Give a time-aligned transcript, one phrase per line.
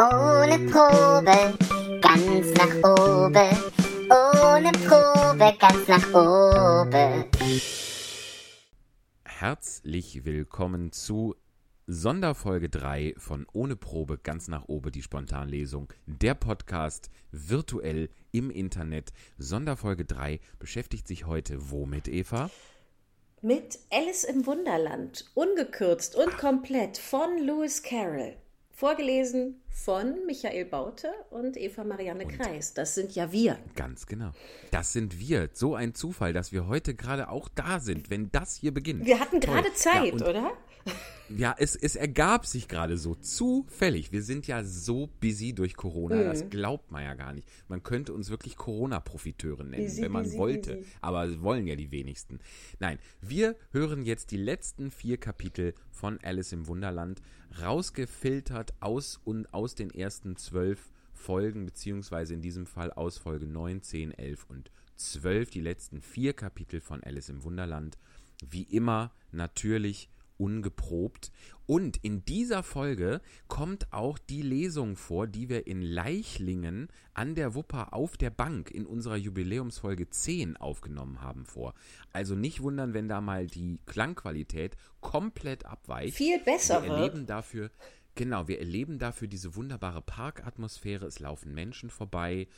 [0.00, 1.58] Ohne Probe,
[2.00, 3.50] ganz nach oben.
[4.08, 7.24] Ohne Probe, ganz nach oben.
[9.24, 11.34] Herzlich willkommen zu
[11.88, 15.92] Sonderfolge 3 von Ohne Probe ganz nach oben die Spontanlesung.
[16.06, 19.12] Der Podcast virtuell im Internet.
[19.36, 22.50] Sonderfolge 3 beschäftigt sich heute womit, Eva?
[23.42, 28.36] Mit Alice im Wunderland, ungekürzt und komplett von Lewis Carroll.
[28.78, 32.74] Vorgelesen von Michael Baute und Eva Marianne und Kreis.
[32.74, 33.58] Das sind ja wir.
[33.74, 34.30] Ganz genau.
[34.70, 35.48] Das sind wir.
[35.52, 39.04] So ein Zufall, dass wir heute gerade auch da sind, wenn das hier beginnt.
[39.04, 40.52] Wir hatten gerade Zeit, ja, oder?
[41.36, 44.12] Ja, es, es ergab sich gerade so zufällig.
[44.12, 46.24] Wir sind ja so busy durch Corona, mhm.
[46.24, 47.46] das glaubt man ja gar nicht.
[47.68, 50.76] Man könnte uns wirklich Corona-Profiteure nennen, busy, wenn man busy, wollte.
[50.76, 50.88] Busy.
[51.00, 52.40] Aber wollen ja die wenigsten.
[52.78, 57.20] Nein, wir hören jetzt die letzten vier Kapitel von Alice im Wunderland,
[57.60, 63.82] rausgefiltert aus und aus den ersten zwölf Folgen, beziehungsweise in diesem Fall aus Folge 9,
[63.82, 67.98] 10, 11 und 12, die letzten vier Kapitel von Alice im Wunderland.
[68.48, 70.08] Wie immer natürlich
[70.38, 71.30] ungeprobt.
[71.66, 77.54] Und in dieser Folge kommt auch die Lesung vor, die wir in Leichlingen an der
[77.54, 81.74] Wupper auf der Bank in unserer Jubiläumsfolge 10 aufgenommen haben vor.
[82.12, 86.16] Also nicht wundern, wenn da mal die Klangqualität komplett abweicht.
[86.16, 87.30] Viel besser wir erleben wird.
[87.30, 87.70] dafür
[88.18, 91.06] Genau, wir erleben dafür diese wunderbare Parkatmosphäre.
[91.06, 92.48] Es laufen Menschen vorbei.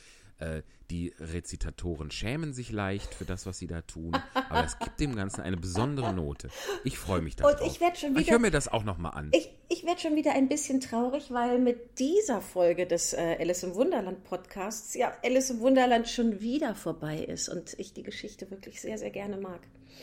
[0.41, 4.99] Äh, die Rezitatoren schämen sich leicht für das, was sie da tun, aber es gibt
[4.99, 6.49] dem Ganzen eine besondere Note.
[6.83, 7.61] Ich freue mich darauf.
[7.61, 8.19] Und ich werde schon wieder.
[8.19, 9.29] Ich höre mir das auch nochmal an.
[9.33, 13.63] Ich, ich werde schon wieder ein bisschen traurig, weil mit dieser Folge des äh, Alice
[13.63, 18.51] im Wunderland Podcasts ja Alice im Wunderland schon wieder vorbei ist und ich die Geschichte
[18.51, 19.61] wirklich sehr, sehr gerne mag.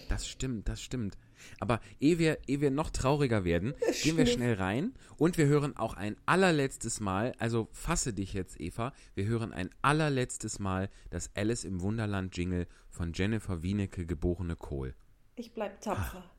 [0.08, 1.18] Das stimmt, das stimmt.
[1.60, 5.76] Aber ehe wir, ehe wir noch trauriger werden, gehen wir schnell rein und wir hören
[5.76, 11.30] auch ein allerletztes Mal, also fasse dich jetzt, Eva, wir hören ein allerletztes Mal das
[11.34, 14.94] Alice im Wunderland Jingle von Jennifer Wienecke, geborene Kohl.
[15.36, 16.24] Ich bleib tapfer.
[16.26, 16.30] Ah.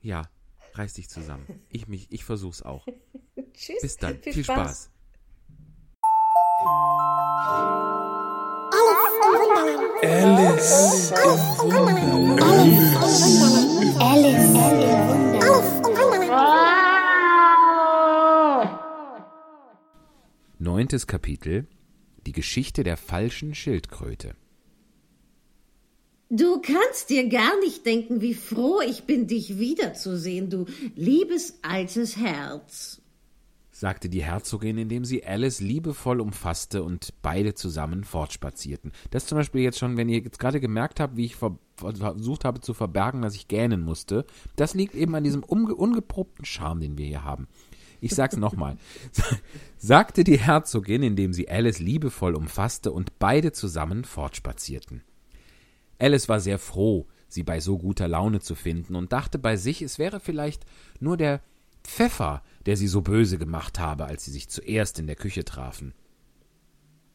[0.00, 0.22] Ja,
[0.74, 1.46] reiß dich zusammen.
[1.68, 2.86] Ich mich, ich versuch's auch.
[3.52, 3.82] Tschüss.
[3.82, 4.18] Bis dann.
[4.22, 4.56] Viel, Viel Spaß.
[4.56, 4.90] Spaß.
[8.72, 10.02] Alice im Wunderland.
[10.02, 11.88] Alice im
[12.38, 13.67] Wunderland.
[20.58, 21.66] Neuntes Kapitel.
[22.26, 24.36] Die Geschichte der falschen Schildkröte.
[26.30, 32.16] Du kannst dir gar nicht denken, wie froh ich bin, dich wiederzusehen, du liebes altes
[32.16, 33.00] Herz
[33.78, 38.90] sagte die Herzogin, indem sie Alice liebevoll umfasste und beide zusammen fortspazierten.
[39.10, 42.60] Das zum Beispiel jetzt schon, wenn ihr jetzt gerade gemerkt habt, wie ich versucht habe
[42.60, 47.06] zu verbergen, dass ich gähnen musste, das liegt eben an diesem ungeprobten Charme, den wir
[47.06, 47.46] hier haben.
[48.00, 48.78] Ich sag's nochmal.
[49.76, 55.02] sagte die Herzogin, indem sie Alice liebevoll umfasste und beide zusammen fortspazierten.
[56.00, 59.82] Alice war sehr froh, sie bei so guter Laune zu finden und dachte bei sich,
[59.82, 60.64] es wäre vielleicht
[60.98, 61.42] nur der
[61.88, 65.94] Pfeffer, der sie so böse gemacht habe, als sie sich zuerst in der Küche trafen.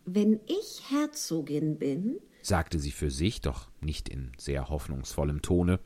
[0.03, 5.79] Wenn ich Herzogin bin, sagte sie für sich, doch nicht in sehr hoffnungsvollem Tone,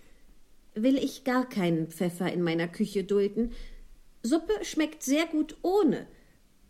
[0.74, 3.52] will ich gar keinen Pfeffer in meiner Küche dulden.
[4.24, 6.08] Suppe schmeckt sehr gut ohne.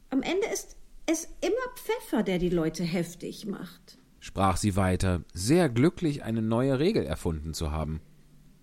[0.09, 0.75] Am Ende ist
[1.05, 6.79] es immer Pfeffer, der die Leute heftig macht, sprach sie weiter, sehr glücklich, eine neue
[6.79, 8.01] Regel erfunden zu haben.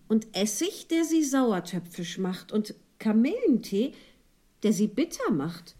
[0.08, 3.92] Und Essig, der sie sauertöpfisch macht, und Kamillentee,
[4.62, 5.76] der sie bitter macht.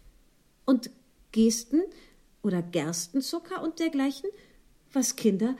[0.65, 0.91] Und
[1.31, 1.81] Gesten
[2.43, 4.29] oder Gerstenzucker und dergleichen,
[4.93, 5.55] was Kinder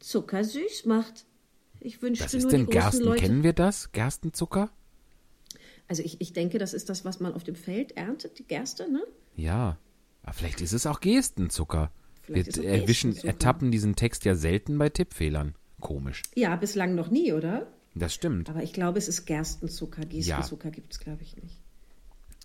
[0.00, 1.24] zuckersüß macht.
[1.78, 3.04] Ich wünschte was ist nur, denn die Gersten?
[3.04, 3.92] Leute Kennen wir das?
[3.92, 4.70] Gerstenzucker?
[5.86, 8.90] Also ich, ich denke, das ist das, was man auf dem Feld erntet, die Gerste,
[8.90, 9.04] ne?
[9.36, 9.78] Ja.
[10.24, 11.92] Aber vielleicht ist es auch Gestenzucker.
[12.22, 15.54] Vielleicht wir erwischen, ertappen diesen Text ja selten bei Tippfehlern.
[15.80, 16.22] Komisch.
[16.34, 17.68] Ja, bislang noch nie, oder?
[17.96, 18.50] Das stimmt.
[18.50, 20.04] Aber ich glaube, es ist Gerstenzucker.
[20.04, 20.74] Gerstenzucker ja.
[20.74, 21.58] gibt es, glaube ich, nicht.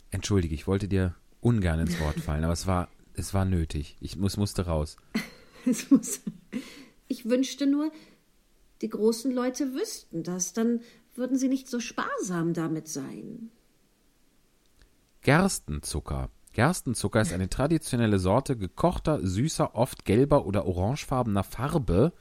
[0.09, 3.97] Entschuldige, ich wollte dir ungern ins Wort fallen, aber es war, es war nötig.
[3.99, 4.95] Ich muss, musste raus.
[5.89, 6.21] muss.
[7.09, 7.91] Ich wünschte nur,
[8.81, 10.79] die großen Leute wüssten das, dann
[11.15, 13.51] würden sie nicht so sparsam damit sein.
[15.21, 16.29] Gerstenzucker.
[16.53, 22.13] Gerstenzucker ist eine traditionelle Sorte gekochter, süßer, oft gelber oder orangefarbener Farbe,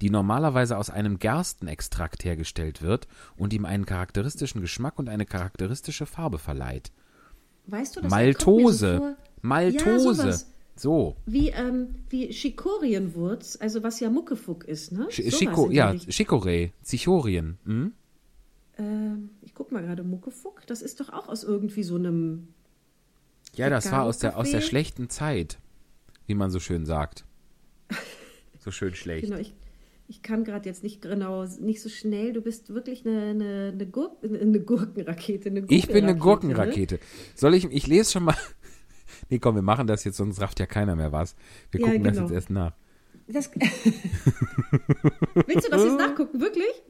[0.00, 3.06] die normalerweise aus einem Gerstenextrakt hergestellt wird
[3.36, 6.92] und ihm einen charakteristischen Geschmack und eine charakteristische Farbe verleiht.
[7.66, 8.98] Weißt du, das Maltose.
[8.98, 10.28] So Maltose.
[10.28, 10.36] Ja,
[10.76, 11.16] so.
[11.26, 15.06] Wie, ähm, wie Schikorienwurz, also was ja Muckefuck ist, ne?
[15.10, 17.58] Sch Schiko, ja, Chicorée, Zichorien.
[17.64, 17.92] Hm?
[18.76, 22.48] Ähm, ich guck mal gerade, Muckefuck, das ist doch auch aus irgendwie so einem
[23.54, 25.58] Ja, das war aus der, aus der schlechten Zeit,
[26.26, 27.24] wie man so schön sagt.
[28.60, 29.26] So schön schlecht.
[29.26, 29.52] Genau, ich,
[30.06, 32.32] ich kann gerade jetzt nicht genau, nicht so schnell.
[32.32, 35.48] Du bist wirklich eine, eine, eine, Gurk, eine Gurkenrakete.
[35.48, 36.98] Eine Ich bin eine Gurkenrakete, Gurkenrakete.
[37.34, 38.36] Soll ich, ich lese schon mal.
[39.30, 41.34] Nee, komm, wir machen das jetzt, sonst rafft ja keiner mehr was.
[41.70, 42.26] Wir Ja, gucken das genau.
[42.26, 42.70] jetzt erst nach.
[42.70, 42.76] Ne?
[43.28, 43.50] Das,
[45.46, 46.82] Willst du das jetzt nachgucken, wirklich?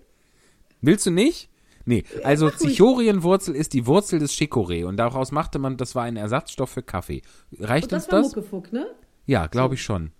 [0.81, 1.49] Willst du nicht?
[1.85, 2.51] Nee, also.
[2.51, 6.83] Zichorienwurzel ist die Wurzel des Chicorée und daraus machte man, das war ein Ersatzstoff für
[6.83, 7.23] Kaffee.
[7.59, 8.35] Reicht Und das uns war das?
[8.35, 8.87] Muckefuck, ne?
[9.27, 10.11] Ja, glaube ich schon.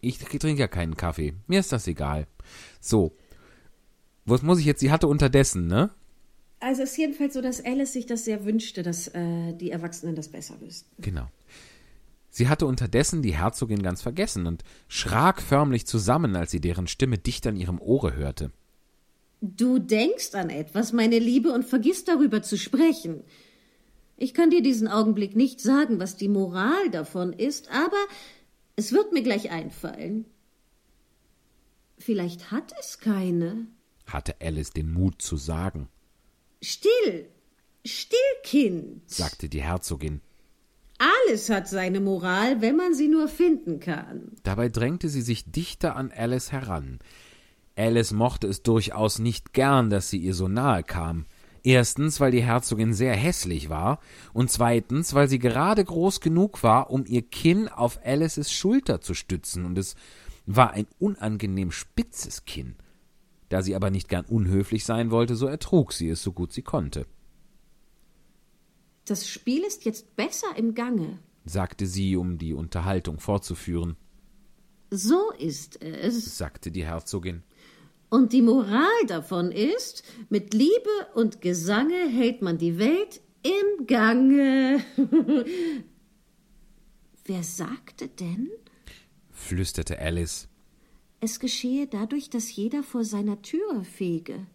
[0.00, 1.34] Ich trinke ja keinen Kaffee.
[1.46, 2.26] Mir ist das egal.
[2.80, 3.12] So.
[4.24, 4.80] Was muss ich jetzt?
[4.80, 5.90] Sie hatte unterdessen, ne?
[6.60, 10.14] Also es ist jedenfalls so, dass Alice sich das sehr wünschte, dass äh, die Erwachsenen
[10.14, 11.02] das besser wüssten.
[11.02, 11.26] Genau.
[12.28, 17.18] Sie hatte unterdessen die Herzogin ganz vergessen und schrak förmlich zusammen, als sie deren Stimme
[17.18, 18.52] dicht an ihrem Ohre hörte.
[19.40, 23.24] Du denkst an etwas, meine Liebe, und vergisst darüber zu sprechen.
[24.16, 27.96] Ich kann dir diesen Augenblick nicht sagen, was die Moral davon ist, aber
[28.80, 30.24] es wird mir gleich einfallen.
[31.98, 33.66] Vielleicht hat es keine.
[34.06, 35.88] hatte Alice den Mut zu sagen,
[36.62, 37.28] Still,
[37.84, 39.02] still, Kind.
[39.10, 40.20] sagte die Herzogin.
[40.98, 44.32] Alles hat seine Moral, wenn man sie nur finden kann.
[44.42, 46.98] Dabei drängte sie sich dichter an Alice heran.
[47.76, 51.26] Alice mochte es durchaus nicht gern, dass sie ihr so nahe kam.
[51.62, 54.00] Erstens, weil die Herzogin sehr hässlich war,
[54.32, 59.12] und zweitens, weil sie gerade groß genug war, um ihr Kinn auf Alices Schulter zu
[59.14, 59.94] stützen, und es
[60.46, 62.76] war ein unangenehm spitzes Kinn.
[63.50, 66.62] Da sie aber nicht gern unhöflich sein wollte, so ertrug sie es so gut sie
[66.62, 67.06] konnte,
[69.04, 71.18] Das Spiel ist jetzt besser im Gange.
[71.44, 73.96] sagte sie, um die Unterhaltung fortzuführen,
[74.90, 76.38] So ist es.
[76.38, 77.42] sagte die Herzogin.
[78.10, 84.84] Und die Moral davon ist, mit Liebe und Gesange hält man die Welt im Gange.
[87.24, 88.50] Wer sagte denn?
[89.30, 90.48] flüsterte Alice.
[91.20, 94.46] Es geschehe dadurch, dass jeder vor seiner Tür fege.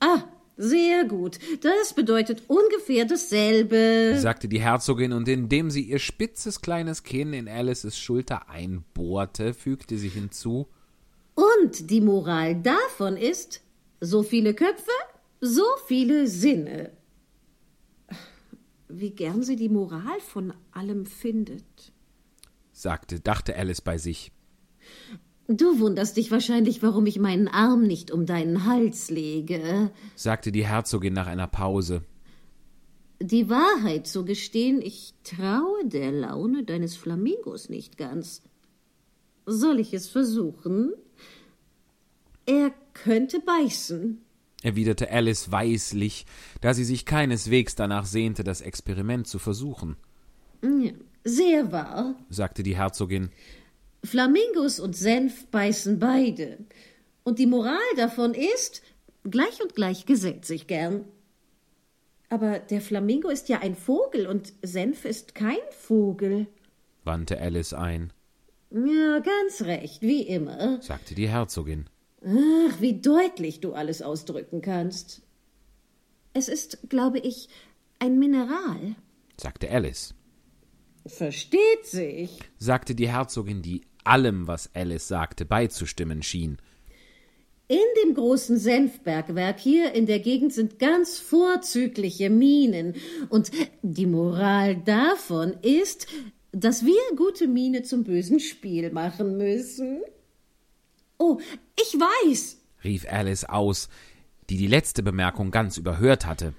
[0.00, 0.24] Ah,
[0.56, 1.38] sehr gut.
[1.60, 4.16] Das bedeutet ungefähr dasselbe.
[4.18, 9.96] sagte die Herzogin, und indem sie ihr spitzes kleines Kinn in Alices Schulter einbohrte, fügte
[9.96, 10.66] sie hinzu
[11.34, 13.62] Und die Moral davon ist,
[14.00, 14.90] so viele Köpfe,
[15.40, 16.90] so viele Sinne.
[18.88, 21.92] Wie gern sie die Moral von allem findet.
[22.72, 24.32] sagte, dachte Alice bei sich.
[25.48, 29.90] Du wunderst dich wahrscheinlich, warum ich meinen Arm nicht um deinen Hals lege.
[30.14, 32.02] sagte die Herzogin nach einer Pause.
[33.20, 38.42] Die Wahrheit zu gestehen, ich traue der Laune deines Flamingos nicht ganz.
[39.46, 40.92] Soll ich es versuchen?
[42.46, 44.20] Er könnte beißen.
[44.62, 46.26] erwiderte Alice weislich,
[46.60, 49.96] da sie sich keineswegs danach sehnte, das Experiment zu versuchen,
[51.24, 52.14] Sehr wahr.
[52.28, 53.30] sagte die Herzogin.
[54.04, 56.58] Flamingos und Senf beißen beide.
[57.24, 58.82] Und die Moral davon ist,
[59.28, 61.04] gleich und gleich gesellt sich gern.
[62.28, 66.46] Aber der Flamingo ist ja ein Vogel und Senf ist kein Vogel.
[67.04, 68.12] wandte Alice ein,
[68.70, 70.80] Ja, ganz recht, wie immer.
[70.82, 71.86] sagte die Herzogin.
[72.24, 75.22] Ach, wie deutlich du alles ausdrücken kannst.
[76.34, 77.48] Es ist, glaube ich,
[77.98, 78.94] ein Mineral.
[79.36, 80.14] sagte Alice,
[81.06, 82.38] Versteht sich.
[82.58, 86.58] sagte die Herzogin, die allem, was Alice sagte, beizustimmen schien.
[87.68, 92.94] In dem großen Senfbergwerk hier in der Gegend sind ganz vorzügliche Minen.
[93.30, 93.50] Und
[93.82, 96.06] die Moral davon ist,
[96.52, 100.02] dass wir gute Miene zum bösen Spiel machen müssen.
[101.24, 101.38] Oh,
[101.80, 102.56] ich weiß.
[102.82, 103.88] rief Alice aus,
[104.50, 106.52] die die letzte Bemerkung ganz überhört hatte,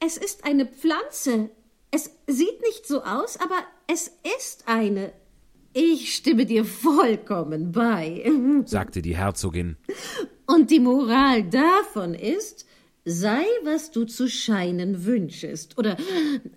[0.00, 1.50] Es ist eine Pflanze.
[1.92, 3.54] Es sieht nicht so aus, aber
[3.86, 5.12] es ist eine.
[5.72, 8.28] Ich stimme dir vollkommen bei.
[8.64, 9.76] sagte die Herzogin,
[10.46, 12.66] Und die Moral davon ist,
[13.04, 15.78] sei, was du zu scheinen wünschest.
[15.78, 15.96] Oder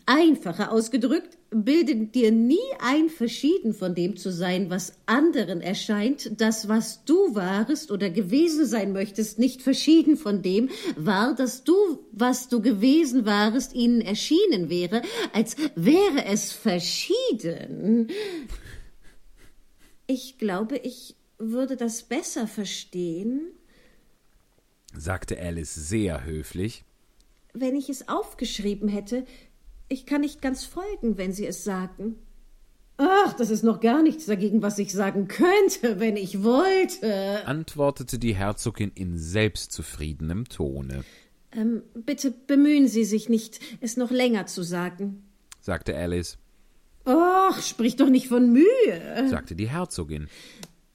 [0.05, 6.67] einfacher ausgedrückt, bilde dir nie ein, verschieden von dem zu sein, was anderen erscheint, das,
[6.67, 11.75] was du warest oder gewesen sein möchtest, nicht verschieden von dem war, dass du,
[12.11, 15.01] was du gewesen warest, ihnen erschienen wäre,
[15.33, 18.07] als wäre es verschieden.
[20.05, 23.51] Ich glaube, ich würde das besser verstehen,
[24.99, 26.83] sagte Alice sehr höflich,
[27.53, 29.25] wenn ich es aufgeschrieben hätte.
[29.89, 32.15] Ich kann nicht ganz folgen, wenn Sie es sagen.
[32.97, 37.45] Ach, das ist noch gar nichts dagegen, was ich sagen könnte, wenn ich wollte.
[37.47, 41.03] antwortete die Herzogin in selbstzufriedenem Tone,
[41.51, 45.23] Ähm, bitte bemühen Sie sich nicht, es noch länger zu sagen.
[45.61, 46.37] sagte Alice.
[47.05, 50.27] Och, sprich doch nicht von Mühe, sagte die Herzogin.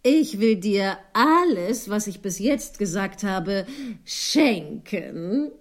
[0.02, 3.66] Ich will dir alles, was ich bis jetzt gesagt habe,
[4.04, 5.52] schenken.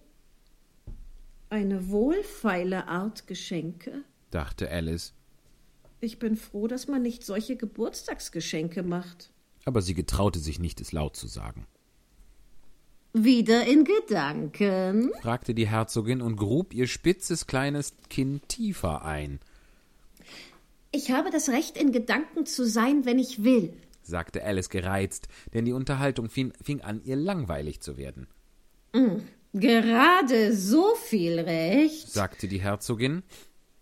[1.50, 5.14] Eine wohlfeile Art Geschenke, dachte Alice.
[6.00, 9.30] Ich bin froh, dass man nicht solche Geburtstagsgeschenke macht.
[9.66, 11.68] Aber sie getraute sich nicht, es laut zu sagen.
[13.14, 15.12] Wieder in Gedanken?
[15.22, 19.40] fragte die Herzogin und grub ihr spitzes kleines Kinn tiefer ein.
[20.92, 23.74] Ich habe das Recht, in Gedanken zu sein, wenn ich will,
[24.12, 28.28] sagte Alice gereizt, denn die Unterhaltung fing, fing an, ihr langweilig zu werden.
[28.94, 33.24] Mm, gerade so viel Recht, sagte die Herzogin,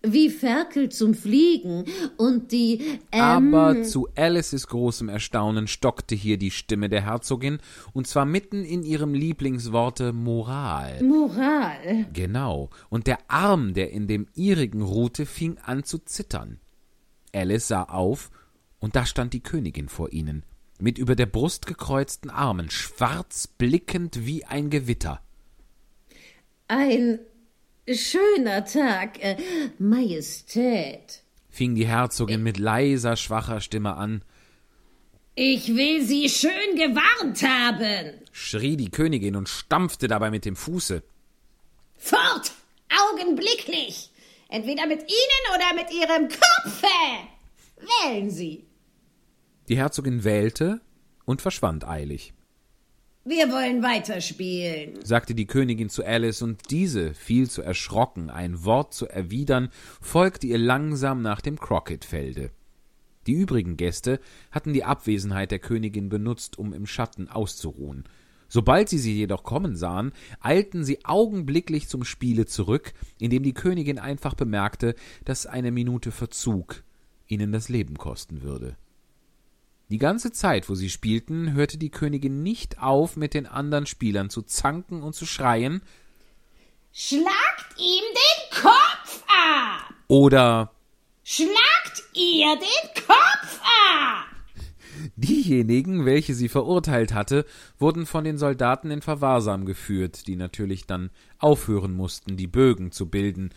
[0.02, 1.84] wie Ferkel zum Fliegen
[2.16, 2.98] und die.
[3.12, 7.58] Ähm Aber zu Alices großem Erstaunen stockte hier die Stimme der Herzogin,
[7.92, 11.02] und zwar mitten in ihrem Lieblingsworte Moral.
[11.02, 12.06] Moral.
[12.12, 16.60] Genau, und der Arm, der in dem ihrigen ruhte, fing an zu zittern.
[17.34, 18.30] Alice sah auf,
[18.80, 20.44] und da stand die Königin vor ihnen,
[20.78, 25.22] mit über der Brust gekreuzten Armen, schwarz blickend wie ein Gewitter.
[26.68, 27.20] Ein
[27.88, 29.36] Schöner Tag, äh,
[29.78, 34.22] Majestät, fing die Herzogin mit leiser, schwacher Stimme an.
[35.34, 41.02] Ich will Sie schön gewarnt haben, schrie die Königin und stampfte dabei mit dem Fuße.
[41.96, 42.52] Fort!
[43.12, 44.10] Augenblicklich!
[44.48, 46.86] Entweder mit Ihnen oder mit Ihrem Kopfe!
[47.76, 48.69] Wählen Sie!
[49.70, 50.80] Die Herzogin wählte
[51.24, 52.34] und verschwand eilig.
[53.24, 58.94] Wir wollen weiterspielen, sagte die Königin zu Alice, und diese, viel zu erschrocken, ein Wort
[58.94, 59.68] zu erwidern,
[60.00, 62.50] folgte ihr langsam nach dem Crocketfelde.
[63.28, 64.18] Die übrigen Gäste
[64.50, 68.08] hatten die Abwesenheit der Königin benutzt, um im Schatten auszuruhen.
[68.48, 70.10] Sobald sie sie jedoch kommen sahen,
[70.40, 76.82] eilten sie augenblicklich zum Spiele zurück, indem die Königin einfach bemerkte, dass eine Minute Verzug
[77.28, 78.76] ihnen das Leben kosten würde.
[79.90, 84.30] Die ganze Zeit, wo sie spielten, hörte die Königin nicht auf, mit den anderen Spielern
[84.30, 85.82] zu zanken und zu schreien
[86.92, 89.92] Schlagt ihm den Kopf ab.
[90.06, 90.72] Oder
[91.24, 94.26] Schlagt ihr den Kopf ab.
[95.16, 97.44] Diejenigen, welche sie verurteilt hatte,
[97.78, 103.08] wurden von den Soldaten in Verwahrsam geführt, die natürlich dann aufhören mussten, die Bögen zu
[103.08, 103.50] bilden,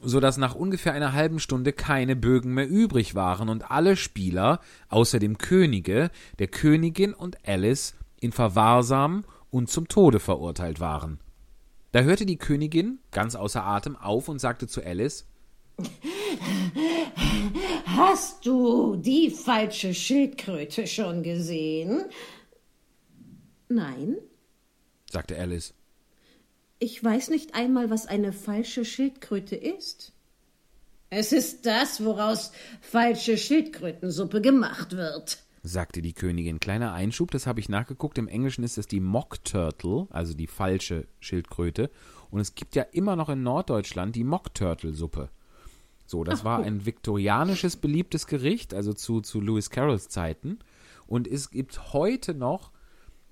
[0.00, 4.60] so dass nach ungefähr einer halben Stunde keine Bögen mehr übrig waren und alle Spieler,
[4.88, 11.20] außer dem Könige, der Königin und Alice, in Verwahrsam und zum Tode verurteilt waren.
[11.92, 15.26] Da hörte die Königin, ganz außer Atem, auf und sagte zu Alice
[17.86, 22.04] Hast du die falsche Schildkröte schon gesehen?
[23.68, 24.16] Nein,
[25.10, 25.74] sagte Alice.
[26.82, 30.12] Ich weiß nicht einmal, was eine falsche Schildkröte ist.
[31.10, 36.58] Es ist das, woraus falsche Schildkrötensuppe gemacht wird, sagte die Königin.
[36.58, 38.16] Kleiner Einschub, das habe ich nachgeguckt.
[38.16, 41.90] Im Englischen ist es die Mock Turtle, also die falsche Schildkröte.
[42.30, 45.28] Und es gibt ja immer noch in Norddeutschland die Mock Turtle Suppe.
[46.06, 50.58] So, das war ein viktorianisches beliebtes Gericht, also zu, zu Lewis Carrolls Zeiten.
[51.06, 52.72] Und es gibt heute noch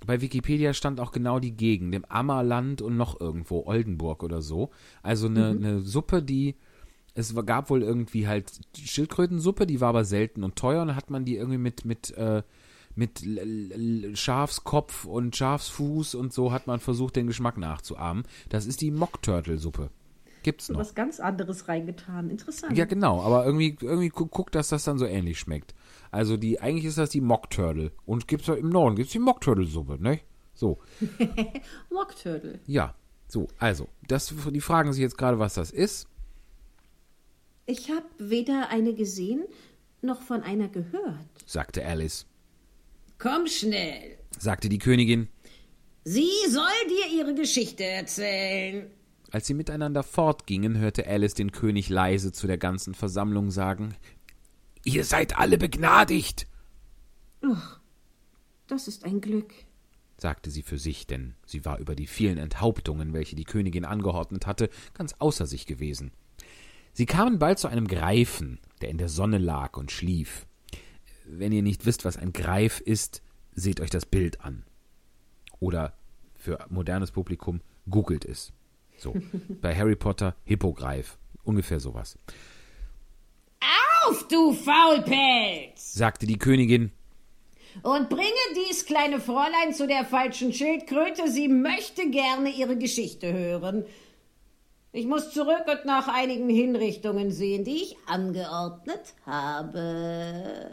[0.06, 4.70] bei Wikipedia stand auch genau die Gegend, im Ammerland und noch irgendwo, Oldenburg oder so.
[5.02, 5.64] Also eine, mhm.
[5.64, 6.56] eine Suppe, die
[7.14, 11.10] es gab wohl irgendwie halt Schildkrötensuppe, die war aber selten und teuer und dann hat
[11.10, 12.42] man die irgendwie mit mit äh,
[12.94, 13.22] mit
[14.16, 18.24] Schafskopf und Schafsfuß und so hat man versucht den Geschmack nachzuahmen.
[18.48, 19.90] Das ist die Mock Turtle Suppe.
[20.42, 20.78] Gibt's noch.
[20.78, 22.30] Was ganz anderes reingetan.
[22.30, 22.76] Interessant.
[22.76, 25.74] Ja, genau, aber irgendwie irgendwie guckt, dass das dann so ähnlich schmeckt.
[26.10, 27.92] Also die, eigentlich ist das die Mock Turtle.
[28.06, 30.20] Und gibt's ja im Norden gibt's die Mock Turtle Suppe, ne?
[30.54, 30.78] So.
[31.90, 32.60] Mock Turtle.
[32.66, 32.94] Ja.
[33.28, 36.08] So, also, das, die fragen sich jetzt gerade, was das ist.
[37.66, 39.44] Ich habe weder eine gesehen
[40.00, 42.24] noch von einer gehört, sagte Alice.
[43.18, 45.28] Komm schnell, sagte die Königin.
[46.04, 48.90] Sie soll dir ihre Geschichte erzählen.
[49.30, 53.94] Als sie miteinander fortgingen, hörte Alice den König leise zu der ganzen Versammlung sagen
[54.84, 56.46] Ihr seid alle begnadigt.
[57.42, 57.80] Ach,
[58.66, 59.52] das ist ein Glück,
[60.16, 64.46] sagte sie für sich, denn sie war über die vielen Enthauptungen, welche die Königin angeordnet
[64.46, 66.10] hatte, ganz außer sich gewesen.
[66.92, 70.46] Sie kamen bald zu einem Greifen, der in der Sonne lag und schlief.
[71.24, 73.22] Wenn ihr nicht wisst, was ein Greif ist,
[73.54, 74.64] seht euch das Bild an.
[75.60, 75.96] Oder
[76.34, 78.52] für modernes Publikum, googelt es.
[78.96, 79.14] So,
[79.60, 82.18] bei Harry Potter Hippogreif, ungefähr sowas
[84.08, 85.94] auf, du Faulpelz!
[85.94, 86.92] sagte die Königin.
[87.82, 93.84] Und bringe dies kleine Fräulein zu der falschen Schildkröte, sie möchte gerne ihre Geschichte hören.
[94.92, 100.70] Ich muss zurück und nach einigen Hinrichtungen sehen, die ich angeordnet habe.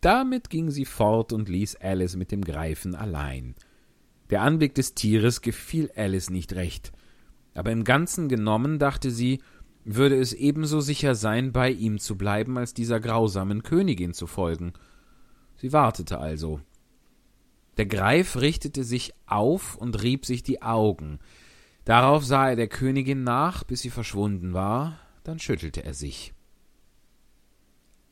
[0.00, 3.54] Damit ging sie fort und ließ Alice mit dem Greifen allein.
[4.30, 6.92] Der Anblick des Tieres gefiel Alice nicht recht,
[7.54, 9.40] aber im Ganzen genommen dachte sie,
[9.84, 14.72] würde es ebenso sicher sein, bei ihm zu bleiben, als dieser grausamen Königin zu folgen.
[15.56, 16.60] Sie wartete also.
[17.76, 21.18] Der Greif richtete sich auf und rieb sich die Augen.
[21.84, 26.32] Darauf sah er der Königin nach, bis sie verschwunden war, dann schüttelte er sich.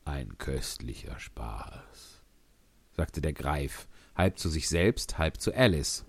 [0.03, 2.23] Ein köstlicher Spaß,
[2.91, 6.05] sagte der Greif, halb zu sich selbst, halb zu Alice.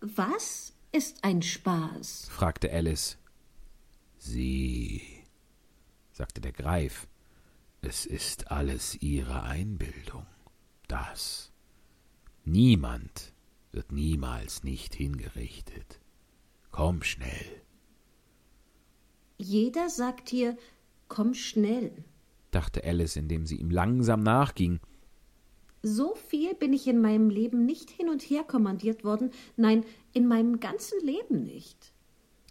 [0.00, 2.28] Was ist ein Spaß?
[2.30, 3.18] fragte Alice.
[4.26, 5.02] Sie,
[6.10, 7.06] sagte der Greif,
[7.82, 10.26] es ist alles ihre Einbildung.
[10.88, 11.52] Das.
[12.46, 13.34] Niemand
[13.70, 16.00] wird niemals nicht hingerichtet.
[16.70, 17.62] Komm schnell.
[19.36, 20.56] Jeder sagt hier,
[21.08, 21.92] komm schnell,
[22.50, 24.80] dachte Alice, indem sie ihm langsam nachging.
[25.82, 30.26] So viel bin ich in meinem Leben nicht hin und her kommandiert worden, nein, in
[30.26, 31.93] meinem ganzen Leben nicht.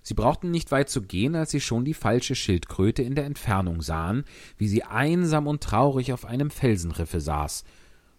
[0.03, 3.81] Sie brauchten nicht weit zu gehen, als sie schon die falsche Schildkröte in der Entfernung
[3.81, 4.25] sahen,
[4.57, 7.63] wie sie einsam und traurig auf einem Felsenriffe saß.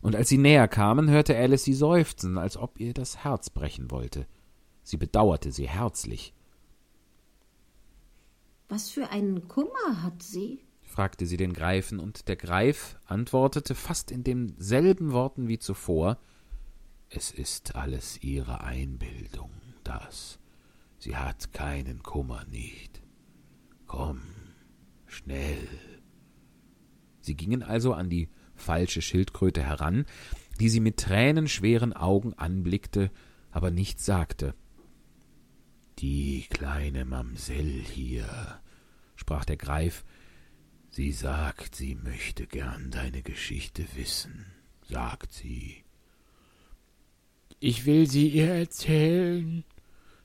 [0.00, 3.90] Und als sie näher kamen, hörte Alice sie seufzen, als ob ihr das Herz brechen
[3.90, 4.26] wollte.
[4.82, 6.34] Sie bedauerte sie herzlich.
[8.68, 10.64] Was für einen Kummer hat sie?
[10.82, 16.18] fragte sie den Greifen, und der Greif antwortete fast in denselben Worten wie zuvor
[17.10, 19.50] Es ist alles ihre Einbildung,
[19.82, 20.38] das
[21.04, 23.02] Sie hat keinen Kummer nicht.
[23.86, 24.22] Komm,
[25.04, 25.68] schnell.
[27.20, 30.06] Sie gingen also an die falsche Schildkröte heran,
[30.60, 33.10] die sie mit tränenschweren Augen anblickte,
[33.50, 34.54] aber nichts sagte.
[35.98, 38.62] Die kleine Mamsell hier,
[39.14, 40.06] sprach der Greif,
[40.88, 44.46] sie sagt, sie möchte gern deine Geschichte wissen,
[44.88, 45.84] sagt sie.
[47.60, 49.64] Ich will sie ihr erzählen,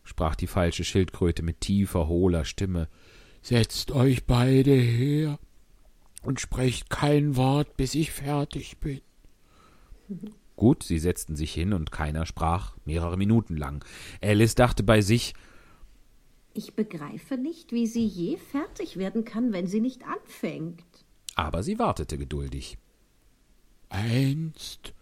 [0.09, 2.89] sprach die falsche Schildkröte mit tiefer, hohler Stimme,
[3.43, 5.37] setzt euch beide her
[6.23, 9.01] und sprecht kein Wort, bis ich fertig bin.
[10.55, 13.85] Gut, sie setzten sich hin und keiner sprach mehrere Minuten lang.
[14.21, 15.35] Alice dachte bei sich,
[16.55, 20.83] ich begreife nicht, wie sie je fertig werden kann, wenn sie nicht anfängt.
[21.35, 22.79] Aber sie wartete geduldig.
[23.89, 24.93] Einst,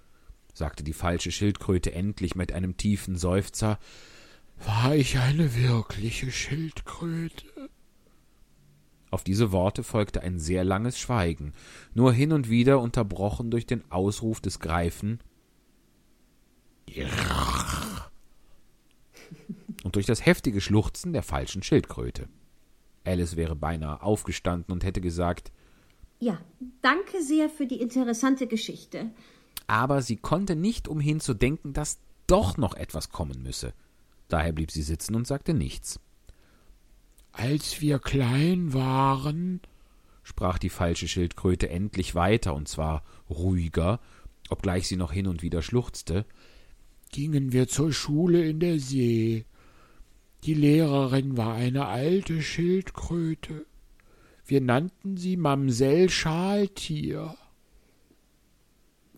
[0.53, 3.79] sagte die falsche Schildkröte endlich mit einem tiefen Seufzer,
[4.65, 7.69] war ich eine wirkliche Schildkröte?
[9.09, 11.53] Auf diese Worte folgte ein sehr langes Schweigen,
[11.93, 15.19] nur hin und wieder unterbrochen durch den Ausruf des Greifen
[19.83, 22.27] und durch das heftige Schluchzen der falschen Schildkröte.
[23.05, 25.51] Alice wäre beinahe aufgestanden und hätte gesagt
[26.19, 26.39] Ja,
[26.81, 29.11] danke sehr für die interessante Geschichte.
[29.67, 33.73] Aber sie konnte nicht umhin zu denken, dass doch noch etwas kommen müsse.
[34.27, 35.99] Daher blieb sie sitzen und sagte nichts.
[37.31, 39.61] Als wir klein waren,
[40.23, 43.99] sprach die falsche Schildkröte endlich weiter, und zwar ruhiger,
[44.49, 46.25] obgleich sie noch hin und wieder schluchzte,
[47.11, 49.45] gingen wir zur Schule in der See.
[50.43, 53.65] Die Lehrerin war eine alte Schildkröte.
[54.45, 57.35] Wir nannten sie Mamsell Schaltier.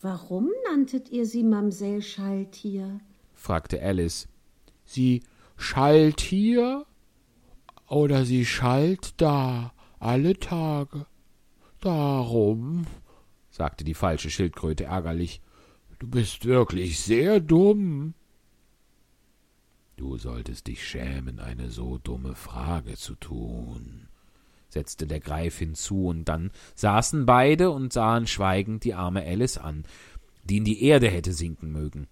[0.01, 2.99] Warum nanntet ihr sie Mamsell Schaltier?
[3.33, 4.27] fragte Alice
[4.89, 5.23] sie
[5.55, 6.85] schallt hier
[7.87, 11.05] oder sie schallt da alle Tage.
[11.81, 12.85] Darum,
[13.49, 15.41] sagte die falsche Schildkröte ärgerlich,
[15.99, 18.13] du bist wirklich sehr dumm.
[19.95, 24.07] Du solltest dich schämen, eine so dumme Frage zu tun,
[24.69, 29.83] setzte der Greif hinzu, und dann saßen beide und sahen schweigend die arme Alice an,
[30.45, 32.07] die in die Erde hätte sinken mögen.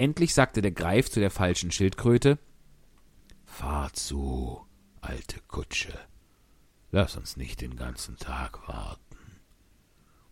[0.00, 2.38] Endlich sagte der Greif zu der falschen Schildkröte
[3.44, 4.62] Fahr zu,
[5.02, 5.92] alte Kutsche.
[6.90, 9.42] Lass uns nicht den ganzen Tag warten.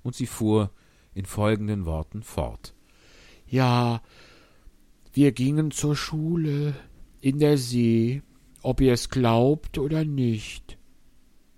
[0.02, 0.70] Und sie fuhr
[1.12, 2.74] in folgenden Worten fort.
[3.46, 4.00] Ja,
[5.12, 6.74] wir gingen zur Schule
[7.20, 8.22] in der See,
[8.62, 10.78] ob ihr es glaubt oder nicht.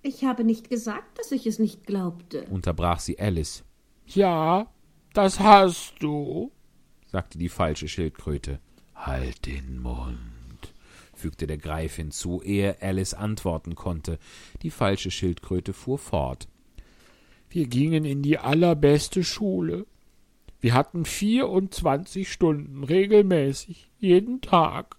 [0.03, 3.63] Ich habe nicht gesagt, dass ich es nicht glaubte, unterbrach sie Alice.
[4.05, 4.67] Ja,
[5.13, 6.51] das hast du,
[7.11, 8.61] sagte die falsche Schildkröte.
[8.95, 10.19] Halt den Mund,
[11.15, 14.19] fügte der Greif hinzu, ehe Alice antworten konnte.
[14.63, 16.49] Die falsche Schildkröte fuhr fort.
[17.49, 19.87] Wir gingen in die allerbeste Schule.
[20.61, 24.97] Wir hatten vierundzwanzig Stunden regelmäßig, jeden Tag.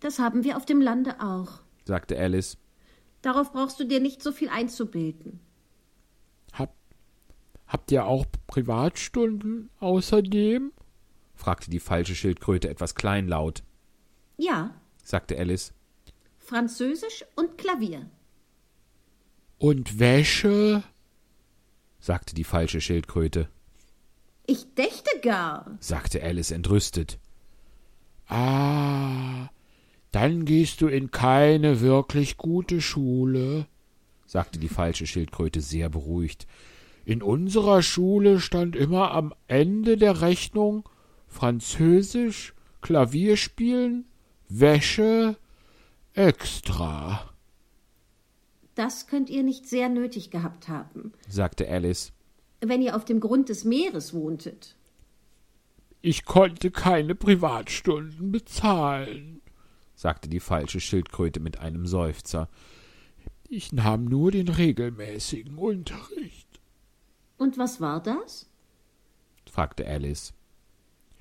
[0.00, 2.56] Das haben wir auf dem Lande auch, sagte Alice.
[3.22, 5.40] Darauf brauchst du dir nicht so viel einzubilden.
[7.68, 10.72] Hab, habt ihr auch Privatstunden außerdem?
[11.34, 13.62] fragte die falsche Schildkröte etwas kleinlaut.
[14.36, 15.72] Ja, sagte Alice.
[16.38, 18.10] Französisch und Klavier.
[19.58, 20.82] Und Wäsche?
[22.00, 23.48] sagte die falsche Schildkröte.
[24.46, 27.18] Ich dächte gar, sagte Alice entrüstet.
[28.28, 29.48] Ah,
[30.10, 33.66] dann gehst du in keine wirklich gute Schule,
[34.26, 36.46] sagte die falsche Schildkröte sehr beruhigt.
[37.08, 40.86] In unserer Schule stand immer am Ende der Rechnung
[41.26, 44.04] Französisch, Klavierspielen,
[44.50, 45.38] Wäsche,
[46.12, 47.32] extra.
[48.74, 52.12] Das könnt ihr nicht sehr nötig gehabt haben, sagte Alice.
[52.60, 54.76] Wenn ihr auf dem Grund des Meeres wohntet.
[56.02, 59.40] Ich konnte keine Privatstunden bezahlen,
[59.94, 62.50] sagte die falsche Schildkröte mit einem Seufzer.
[63.48, 66.47] Ich nahm nur den regelmäßigen Unterricht.
[67.38, 68.50] Und was war das?
[69.50, 70.34] fragte Alice.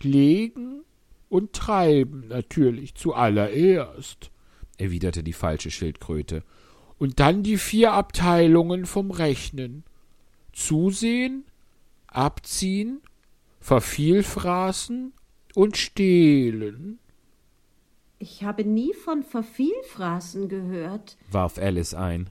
[0.01, 0.84] Legen
[1.30, 4.32] und treiben natürlich zuallererst,
[4.77, 6.43] erwiderte die falsche Schildkröte.
[6.99, 9.84] Und dann die vier Abteilungen vom Rechnen.
[10.51, 11.45] Zusehen,
[12.08, 13.01] abziehen,
[13.60, 15.13] vervielfraßen
[15.56, 16.99] und stehlen.
[18.19, 22.30] Ich habe nie von Vervielfraßen gehört, warf Alice ein.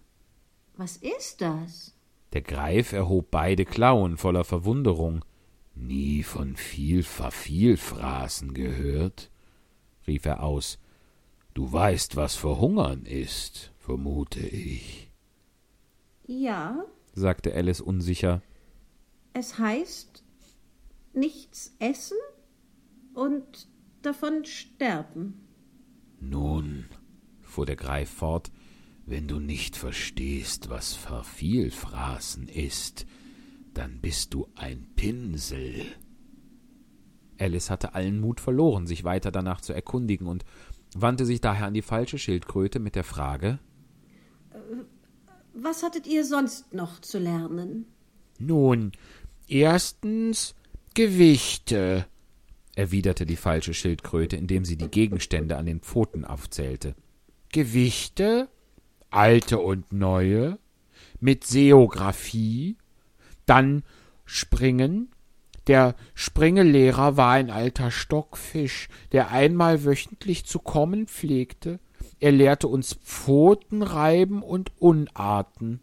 [0.77, 1.95] Was ist das?
[2.37, 5.25] Der Greif erhob beide Klauen voller Verwunderung.
[5.75, 9.31] Nie von viel Vervielfraßen gehört?
[10.07, 10.79] rief er aus.
[11.55, 15.11] Du weißt, was Verhungern ist, vermute ich.
[16.27, 18.42] Ja, sagte Alice unsicher.
[19.33, 20.22] Es heißt
[21.14, 22.18] nichts essen
[23.14, 23.66] und
[24.03, 25.49] davon sterben.
[26.20, 26.85] Nun,
[27.40, 28.53] fuhr der Greif fort,
[29.07, 33.07] wenn du nicht verstehst, was Vervielfraßen ist,
[33.73, 35.87] dann bist du ein Pinsel.
[37.38, 40.45] Alice hatte allen Mut verloren, sich weiter danach zu erkundigen und
[40.95, 43.59] wandte sich daher an die falsche Schildkröte mit der Frage
[45.55, 47.87] Was hattet ihr sonst noch zu lernen?
[48.38, 48.92] Nun,
[49.47, 50.55] erstens
[50.95, 52.07] Gewichte,
[52.75, 56.95] erwiderte die falsche Schildkröte, indem sie die Gegenstände an den Pfoten aufzählte.
[57.53, 58.49] Gewichte,
[59.16, 60.59] alte und neue,
[61.20, 62.76] mit Seographie,
[63.46, 63.83] dann
[64.26, 65.11] Springen.
[65.68, 71.81] Der Springelehrer war ein alter Stockfisch, der einmal wöchentlich zu kommen pflegte.
[72.20, 75.81] Er lehrte uns Pfoten reiben und Unarten,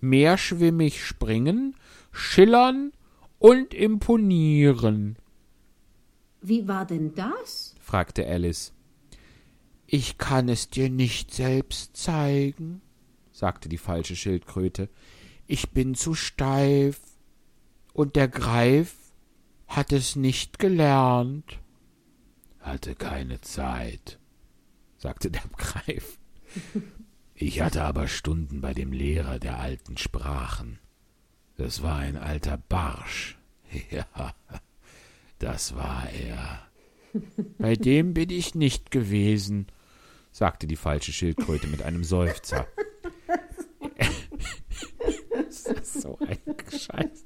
[0.00, 1.76] meerschwimmig springen,
[2.12, 2.92] schillern
[3.38, 5.16] und imponieren.
[6.42, 7.74] Wie war denn das?
[7.80, 8.73] fragte Alice.
[9.96, 12.80] Ich kann es dir nicht selbst zeigen,
[13.30, 14.88] sagte die falsche Schildkröte.
[15.46, 17.00] Ich bin zu steif,
[17.92, 18.96] und der Greif
[19.68, 21.60] hat es nicht gelernt.
[22.58, 24.18] Hatte keine Zeit,
[24.96, 26.18] sagte der Greif.
[27.36, 30.80] Ich hatte aber Stunden bei dem Lehrer der alten Sprachen.
[31.56, 33.38] Das war ein alter Barsch.
[33.92, 34.34] Ja,
[35.38, 36.66] das war er.
[37.58, 39.68] Bei dem bin ich nicht gewesen,
[40.34, 42.66] sagte die falsche Schildkröte mit einem Seufzer.
[45.30, 47.24] das ist so ein Scheiß.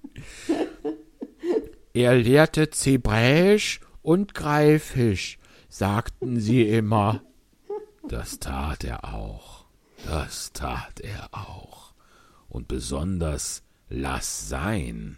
[1.95, 5.39] Er lehrte Zebräisch und Greifisch,
[5.71, 7.23] sagten sie immer.
[8.07, 9.65] Das tat er auch.
[10.05, 11.95] Das tat er auch.
[12.51, 15.17] Und besonders lass sein,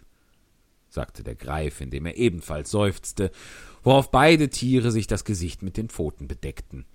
[0.87, 3.31] sagte der Greif, indem er ebenfalls seufzte,
[3.83, 6.85] worauf beide Tiere sich das Gesicht mit den Pfoten bedeckten.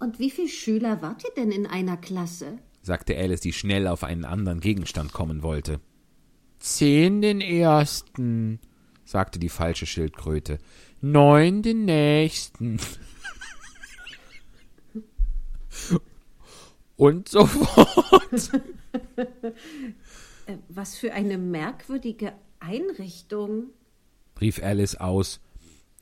[0.00, 2.58] Und wie viele Schüler wart ihr denn in einer Klasse?
[2.82, 5.80] sagte Alice, die schnell auf einen anderen Gegenstand kommen wollte.
[6.58, 8.60] Zehn den ersten,
[9.04, 10.58] sagte die falsche Schildkröte.
[11.00, 12.80] Neun den nächsten.
[16.96, 18.50] Und so fort.
[20.46, 23.64] Äh, was für eine merkwürdige Einrichtung,
[24.40, 25.40] rief Alice aus.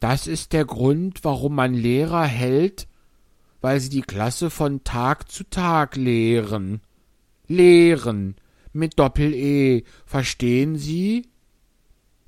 [0.00, 2.87] Das ist der Grund, warum man Lehrer hält,
[3.66, 6.83] weil sie die Klasse von Tag zu Tag lehren.
[7.48, 8.37] Lehren
[8.72, 11.26] mit Doppel-E, verstehen Sie?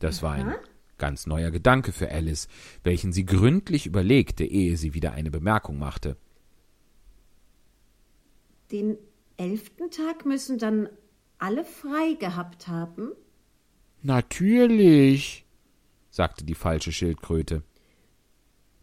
[0.00, 0.52] Das war ein
[0.96, 2.48] ganz neuer Gedanke für Alice,
[2.82, 6.16] welchen sie gründlich überlegte, ehe sie wieder eine Bemerkung machte.
[8.72, 8.98] Den
[9.36, 10.88] elften Tag müssen dann
[11.38, 13.12] alle frei gehabt haben?
[14.02, 15.46] Natürlich,
[16.10, 17.62] sagte die falsche Schildkröte.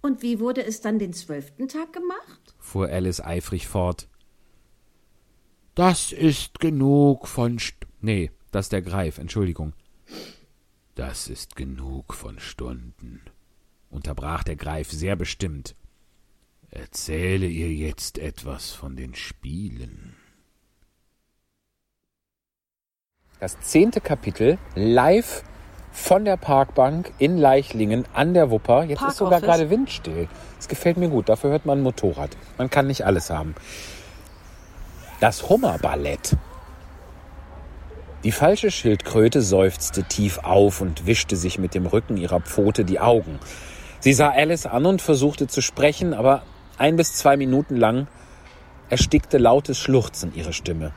[0.05, 2.53] Und wie wurde es dann den zwölften Tag gemacht?
[2.59, 4.07] fuhr Alice eifrig fort.
[5.73, 9.73] Das ist genug von St Nee, das ist der Greif, Entschuldigung.
[10.93, 13.23] Das ist genug von Stunden,
[13.89, 15.75] unterbrach der Greif sehr bestimmt.
[16.69, 20.15] Erzähle ihr jetzt etwas von den Spielen.
[23.39, 25.43] Das zehnte Kapitel live
[25.95, 28.83] von der Parkbank in Leichlingen an der Wupper.
[28.83, 29.57] Jetzt ist sogar Parkoffice.
[29.57, 30.27] gerade windstill.
[30.57, 31.29] Das gefällt mir gut.
[31.29, 32.31] Dafür hört man ein Motorrad.
[32.57, 33.55] Man kann nicht alles haben.
[35.21, 36.35] Das Hummerballett.
[38.25, 42.99] Die falsche Schildkröte seufzte tief auf und wischte sich mit dem Rücken ihrer Pfote die
[42.99, 43.39] Augen.
[44.01, 46.43] Sie sah Alice an und versuchte zu sprechen, aber
[46.77, 48.07] ein bis zwei Minuten lang
[48.89, 50.91] erstickte lautes Schluchzen ihre Stimme.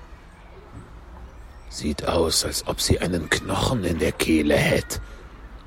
[1.70, 5.00] Sieht aus, als ob sie einen Knochen in der Kehle hätte.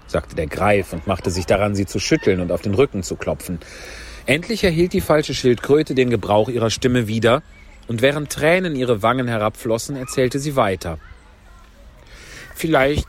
[0.07, 3.15] sagte der Greif und machte sich daran, sie zu schütteln und auf den Rücken zu
[3.15, 3.59] klopfen.
[4.25, 7.43] Endlich erhielt die falsche Schildkröte den Gebrauch ihrer Stimme wieder,
[7.87, 10.97] und während Tränen ihre Wangen herabflossen, erzählte sie weiter.
[12.55, 13.07] Vielleicht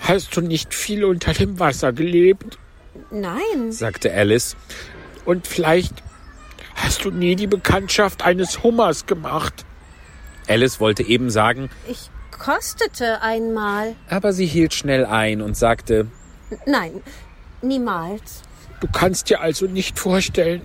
[0.00, 2.58] hast du nicht viel unter dem Wasser gelebt
[3.10, 3.70] Nein.
[3.72, 4.56] sagte Alice.
[5.24, 6.02] und vielleicht
[6.74, 9.64] hast du nie die Bekanntschaft eines Hummers gemacht.
[10.48, 13.94] Alice wollte eben sagen, Ich kostete einmal.
[14.08, 16.06] aber sie hielt schnell ein und sagte,
[16.66, 17.02] Nein,
[17.62, 18.42] niemals.
[18.80, 20.62] Du kannst dir also nicht vorstellen,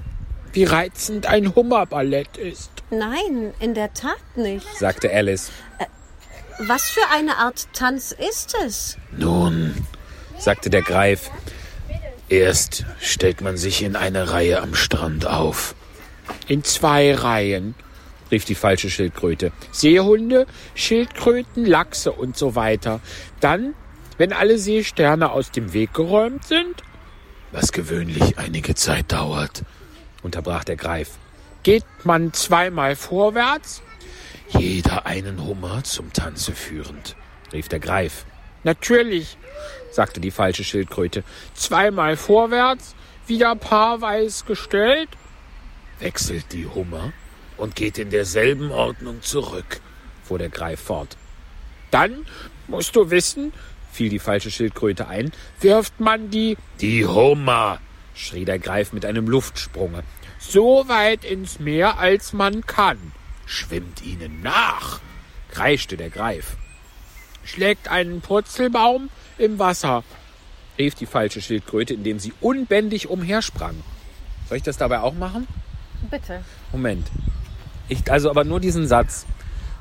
[0.54, 2.72] wie reizend ein Hummerballett ist.
[2.92, 4.68] Nein, in der Tat nicht.
[4.78, 5.52] sagte Alice,
[6.60, 8.98] Was für eine Art Tanz ist es?
[9.12, 9.74] Nun,
[10.38, 11.32] sagte der Greif.
[12.30, 15.76] erst stellt man sich in eine Reihe am Strand auf.
[16.48, 17.74] In zwei Reihen.
[18.34, 19.52] Rief die falsche Schildkröte.
[19.72, 23.00] Seehunde, Schildkröten, Lachse und so weiter.
[23.40, 23.76] Dann,
[24.18, 26.84] wenn alle Seesterne aus dem Weg geräumt sind,
[27.52, 29.64] was gewöhnlich einige Zeit dauert,
[30.24, 31.12] unterbrach der Greif.
[31.62, 33.84] geht man zweimal vorwärts,
[34.50, 37.16] jeder einen Hummer zum Tanze führend.
[37.54, 38.26] rief der Greif,
[38.64, 39.38] Natürlich,
[39.92, 41.24] sagte die falsche Schildkröte.
[41.54, 42.96] zweimal vorwärts,
[43.28, 45.10] wieder paarweise gestellt,
[46.00, 47.14] wechselt die Hummer
[47.58, 49.82] und geht in derselben Ordnung zurück.
[50.24, 51.18] fuhr der Greif fort.
[51.92, 52.26] Dann
[52.68, 53.52] musst du wissen,
[53.92, 57.80] Fiel die falsche Schildkröte ein, wirft man die, die Hummer
[58.16, 60.04] schrie der Greif mit einem Luftsprunge.
[60.40, 62.98] so weit ins Meer, als man kann,
[63.46, 65.00] schwimmt ihnen nach,
[65.52, 66.58] kreischte der Greif,
[67.44, 70.04] schlägt einen Purzelbaum im Wasser.
[70.78, 73.76] rief die falsche Schildkröte, indem sie unbändig umhersprang.
[74.50, 75.48] Soll ich das dabei auch machen?
[76.10, 76.44] Bitte.
[76.72, 77.08] Moment.
[77.90, 79.26] Ich, also aber nur diesen Satz.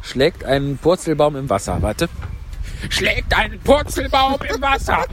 [0.03, 1.81] Schlägt einen Purzelbaum im Wasser.
[1.81, 2.09] Warte.
[2.89, 5.05] Schlägt einen Purzelbaum im Wasser.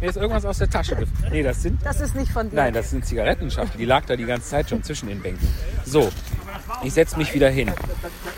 [0.00, 1.30] Mir ist irgendwas aus der Tasche gefallen.
[1.30, 1.84] Nee, das sind.
[1.84, 2.56] Das ist nicht von dir.
[2.56, 3.78] Nein, das sind Zigarettenschachtel.
[3.78, 5.46] Die lag da die ganze Zeit schon zwischen den Bänken.
[5.84, 6.10] So,
[6.82, 7.70] ich setze mich wieder hin.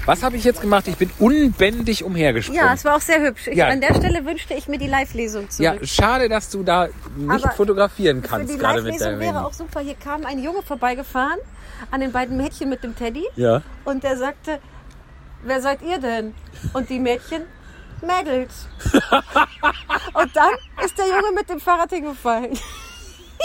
[0.05, 0.87] Was habe ich jetzt gemacht?
[0.89, 2.63] Ich bin unbändig umhergesprungen.
[2.63, 3.47] Ja, es war auch sehr hübsch.
[3.47, 3.69] Ich, Ja.
[3.69, 5.79] An der Stelle wünschte ich mir die Live-Lesung zurück.
[5.81, 9.47] ja, schade, dass du da nicht Aber fotografieren Für kannst, die gerade mit Live-Lesung wäre
[9.47, 9.81] auch super.
[9.81, 11.39] Hier kam ein Junge vorbeigefahren
[11.91, 13.25] an den beiden Mädchen mit dem Teddy.
[13.37, 13.63] Ja.
[13.85, 14.61] Und der sagte,
[15.43, 16.35] wer seid ihr denn?
[16.73, 17.43] Und die Mädchen,
[18.01, 18.67] Mädels.
[20.15, 20.51] und dann
[20.85, 22.59] ist der Junge mit dem Fahrrad hingefallen.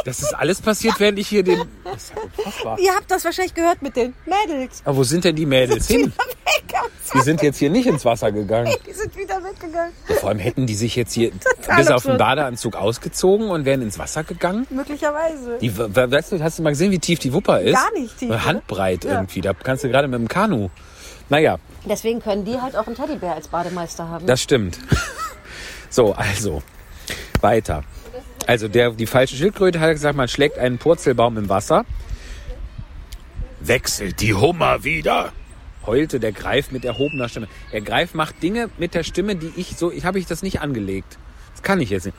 [0.05, 1.59] Das ist alles passiert, während ich hier den.
[1.83, 2.79] Das ist ja unfassbar.
[2.79, 4.81] Ihr habt das wahrscheinlich gehört mit den Mädels.
[4.85, 6.05] Aber wo sind denn die Mädels hin?
[6.05, 8.71] Weg am Die sind jetzt hier nicht ins Wasser gegangen.
[8.87, 9.91] Die sind wieder weggegangen.
[10.19, 12.17] Vor allem hätten die sich jetzt hier Total bis auf den.
[12.17, 14.67] Badeanzug ausgezogen und wären ins Wasser gegangen.
[14.69, 15.57] Möglicherweise.
[15.59, 17.75] Die, we- weißt du, hast du mal gesehen, wie tief die Wupper ist?
[17.75, 18.45] Gar nicht tief, oder?
[18.45, 19.13] Handbreit Ja.
[19.15, 19.41] irgendwie.
[19.41, 20.69] Da kannst du gerade mit dem Kanu.
[21.29, 24.25] Naja, Deswegen können die halt auch einen Teddybär als Bademeister haben.
[24.25, 24.77] das stimmt.
[25.91, 26.61] So, also,
[27.41, 27.83] weiter.
[28.49, 31.85] Also, der, die falsche Schildkröte hat gesagt, man schlägt einen Purzelbaum im Wasser,
[33.59, 35.33] Wechselt die Hummer wieder.
[35.85, 37.47] heulte der Greif mit erhobener Stimme.
[37.71, 40.61] Der Greif macht Dinge mit der Stimme, die ich so, ich habe ich das nicht
[40.61, 41.19] angelegt.
[41.51, 42.17] Das kann ich jetzt nicht.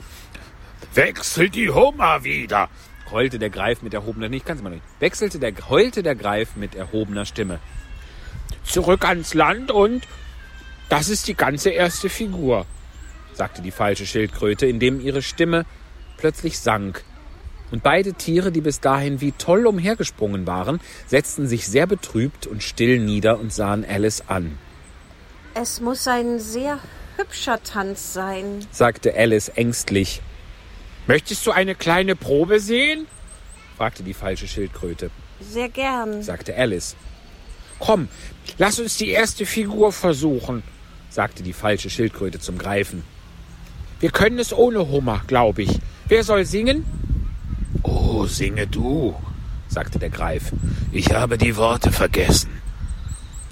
[0.93, 2.69] Wechselt die Hummer wieder.
[3.11, 4.37] heulte der Greif mit erhobener Stimme.
[4.37, 4.83] Ich kann es mal nicht.
[5.01, 7.59] Wechselte der, heulte der Greif mit erhobener Stimme.
[8.63, 10.07] Zurück ans Land und
[10.87, 12.65] das ist die ganze erste Figur.
[13.33, 15.65] sagte die falsche Schildkröte, indem ihre Stimme
[16.21, 17.03] plötzlich sank.
[17.71, 22.63] Und beide Tiere, die bis dahin wie toll umhergesprungen waren, setzten sich sehr betrübt und
[22.63, 24.57] still nieder und sahen Alice an,
[25.53, 26.79] Es muss ein sehr
[27.17, 28.65] hübscher Tanz sein.
[28.71, 30.21] sagte Alice ängstlich,
[31.07, 33.07] Möchtest du eine kleine Probe sehen?
[33.77, 36.21] fragte die falsche Schildkröte, Sehr gern.
[36.23, 36.95] sagte Alice,
[37.79, 38.09] Komm,
[38.59, 40.61] lass uns die erste Figur versuchen.
[41.09, 43.03] sagte die falsche Schildkröte zum Greifen.
[44.01, 45.79] Wir können es ohne Hummer, glaube ich.
[46.07, 46.85] Wer soll singen?
[47.83, 49.15] Oh, singe du,
[49.67, 50.51] sagte der Greif.
[50.91, 52.49] Ich habe die Worte vergessen.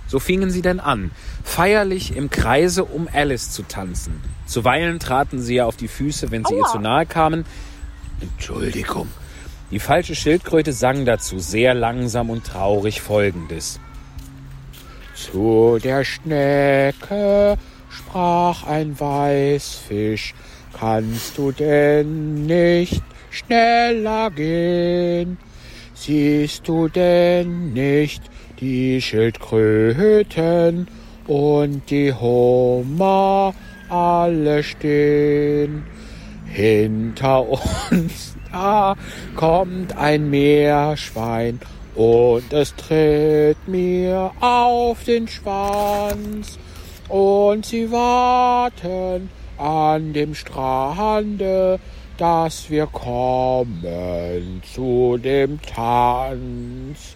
[0.08, 1.12] So fingen sie denn an,
[1.44, 4.20] feierlich im Kreise um Alice zu tanzen.
[4.48, 7.46] Zuweilen traten sie ihr auf die Füße, wenn sie ihr zu nahe kamen.
[8.20, 9.08] Entschuldigung.
[9.70, 13.80] Die falsche Schildkröte sang dazu sehr langsam und traurig folgendes.
[15.14, 17.58] Zu der Schnecke
[17.90, 20.34] sprach ein Weißfisch,
[20.78, 25.38] kannst du denn nicht schneller gehen?
[25.94, 28.24] Siehst du denn nicht
[28.60, 30.88] die Schildkröten
[31.28, 33.54] und die Hummer
[33.90, 35.84] alle stehen?
[36.46, 38.96] Hinter uns da
[39.36, 41.60] kommt ein Meerschwein
[41.96, 46.58] und es tritt mir auf den Schwanz
[47.10, 51.80] und sie warten an dem Strande,
[52.18, 57.16] dass wir kommen zu dem Tanz.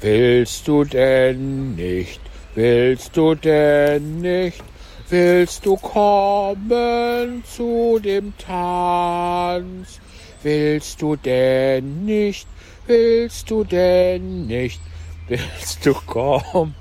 [0.00, 2.20] Willst du denn nicht,
[2.54, 4.62] willst du denn nicht,
[5.08, 10.00] willst du kommen zu dem Tanz?
[10.42, 12.48] Willst du denn nicht,
[12.86, 14.80] willst du denn nicht,
[15.28, 16.74] willst du kommen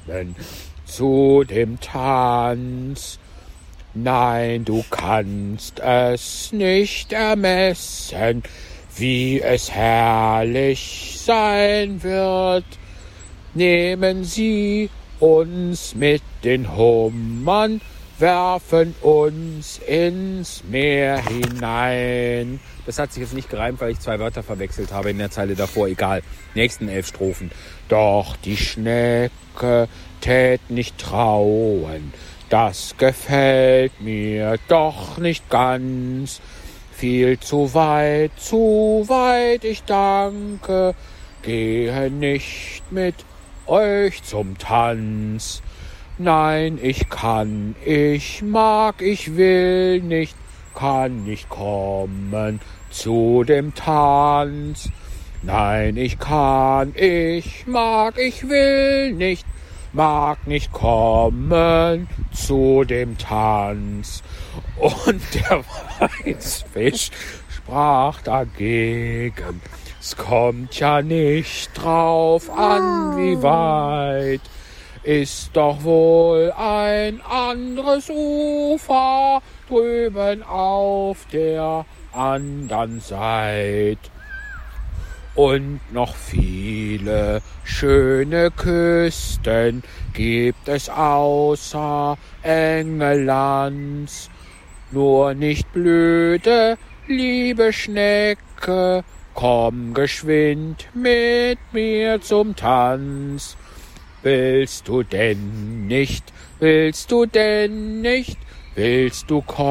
[0.89, 3.19] zu dem Tanz?
[3.93, 8.43] Nein, du kannst es nicht ermessen,
[8.95, 12.65] wie es herrlich sein wird.
[13.53, 17.81] Nehmen Sie uns mit den Hummern,
[18.19, 22.59] werfen uns ins Meer hinein.
[22.85, 25.55] Das hat sich jetzt nicht gereimt, weil ich zwei Wörter verwechselt habe in der Zeile
[25.55, 25.87] davor.
[25.87, 26.21] Egal.
[26.55, 27.51] Nächsten elf Strophen.
[27.87, 29.87] Doch die Schnecke
[30.21, 32.13] tät nicht trauen,
[32.49, 36.41] das gefällt mir doch nicht ganz.
[36.91, 40.95] Viel zu weit, zu weit, ich danke,
[41.43, 43.15] gehe nicht mit
[43.67, 45.61] euch zum Tanz.
[46.17, 50.35] Nein, ich kann, ich mag, ich will nicht,
[50.75, 54.89] kann nicht kommen zu dem Tanz.
[55.41, 59.45] Nein, ich kann, ich mag, ich will nicht,
[59.93, 64.23] mag nicht kommen zu dem Tanz.
[64.77, 65.63] Und der
[65.99, 67.11] Weißfisch
[67.49, 69.61] sprach dagegen.
[69.99, 74.41] Es kommt ja nicht drauf an, wie weit
[75.03, 83.99] ist doch wohl ein anderes Ufer drüben auf der andern Seite.
[85.35, 94.29] Und noch viele schöne Küsten gibt es außer Engelands.
[94.91, 99.03] Nur nicht blöde, liebe Schnecke,
[99.35, 103.55] komm geschwind mit mir zum Tanz.
[104.23, 108.37] Willst du denn nicht, willst du denn nicht,
[108.75, 109.63] willst du kommen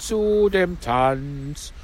[0.00, 1.74] zu dem Tanz?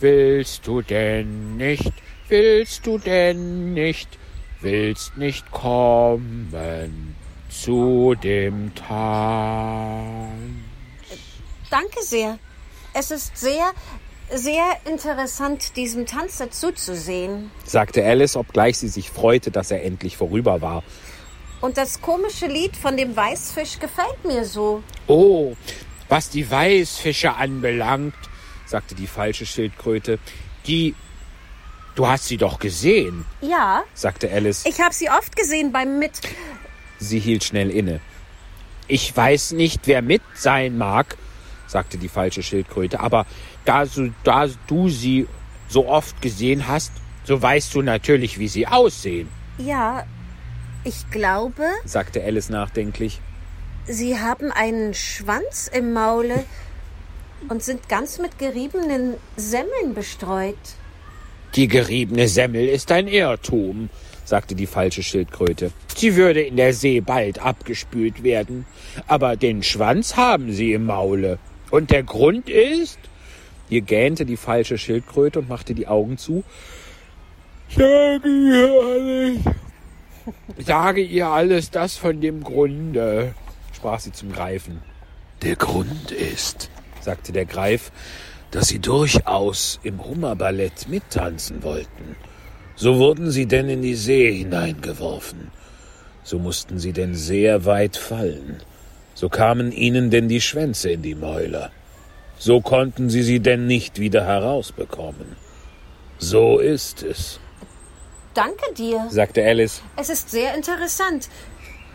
[0.00, 1.92] Willst du denn nicht,
[2.28, 4.08] willst du denn nicht,
[4.62, 7.14] willst nicht kommen
[7.50, 10.30] zu dem Tanz?
[11.68, 12.38] Danke sehr.
[12.94, 13.72] Es ist sehr,
[14.32, 17.50] sehr interessant, diesem Tanze zuzusehen.
[17.66, 20.82] sagte Alice, obgleich sie sich freute, dass er endlich vorüber war.
[21.60, 24.82] Und das komische Lied von dem Weißfisch gefällt mir so.
[25.06, 25.54] Oh,
[26.08, 28.14] was die Weißfische anbelangt,
[28.70, 30.18] sagte die falsche Schildkröte.
[30.66, 30.94] die,
[31.96, 33.24] du hast sie doch gesehen.
[33.40, 34.64] Ja, sagte Alice.
[34.64, 36.12] ich habe sie oft gesehen beim Mit.
[36.98, 38.00] Sie hielt schnell inne,
[38.86, 41.16] Ich weiß nicht, wer mit sein mag,
[41.66, 43.26] sagte die falsche Schildkröte, aber
[43.64, 45.26] da, so, da du sie
[45.68, 46.92] so oft gesehen hast,
[47.24, 49.28] so weißt du natürlich, wie sie aussehen.
[49.58, 50.04] Ja,
[50.84, 53.20] ich glaube, sagte Alice nachdenklich.
[53.86, 56.44] sie haben einen Schwanz im Maule
[57.48, 60.56] und sind ganz mit geriebenen Semmeln bestreut.
[61.56, 63.90] Die geriebene Semmel ist ein Irrtum,
[64.24, 65.72] sagte die falsche Schildkröte.
[65.96, 68.66] Sie würde in der See bald abgespült werden,
[69.08, 71.38] aber den Schwanz haben sie im Maule.
[71.70, 72.98] Und der Grund ist,
[73.68, 76.42] Hier gähnte die falsche Schildkröte und machte die Augen zu.
[77.76, 79.38] sage ihr alles,
[80.66, 83.34] sage ihr alles das von dem Grunde.
[83.72, 84.82] sprach sie zum Greifen,
[85.42, 86.70] Der Grund ist,
[87.00, 87.90] sagte der Greif.
[88.52, 92.16] dass sie durchaus im Hummerballett mittanzen wollten.
[92.74, 95.52] So wurden sie denn in die See hineingeworfen.
[96.24, 98.60] So mussten sie denn sehr weit fallen.
[99.14, 101.70] So kamen ihnen denn die Schwänze in die Mäuler.
[102.38, 105.36] So konnten sie sie denn nicht wieder herausbekommen.
[106.18, 107.38] So ist es,
[108.34, 109.06] Danke dir.
[109.10, 109.80] sagte Alice.
[109.96, 111.28] Es ist sehr interessant.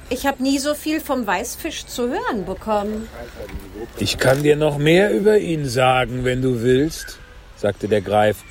[0.10, 3.10] Ich habe nie so viel vom Weißfisch zu hören bekommen.
[3.98, 7.18] Ich kann dir noch mehr über ihn sagen, wenn du willst,
[7.56, 8.44] sagte der Greif.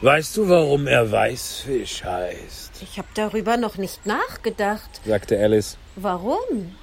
[0.00, 2.82] Weißt du, warum er Weißfisch heißt?
[2.82, 5.00] Ich habe darüber noch nicht nachgedacht.
[5.06, 5.76] sagte Alice.
[5.96, 6.74] Warum?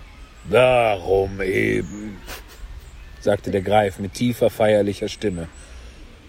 [0.49, 2.17] Darum eben,
[3.19, 5.47] sagte der Greif mit tiefer feierlicher Stimme.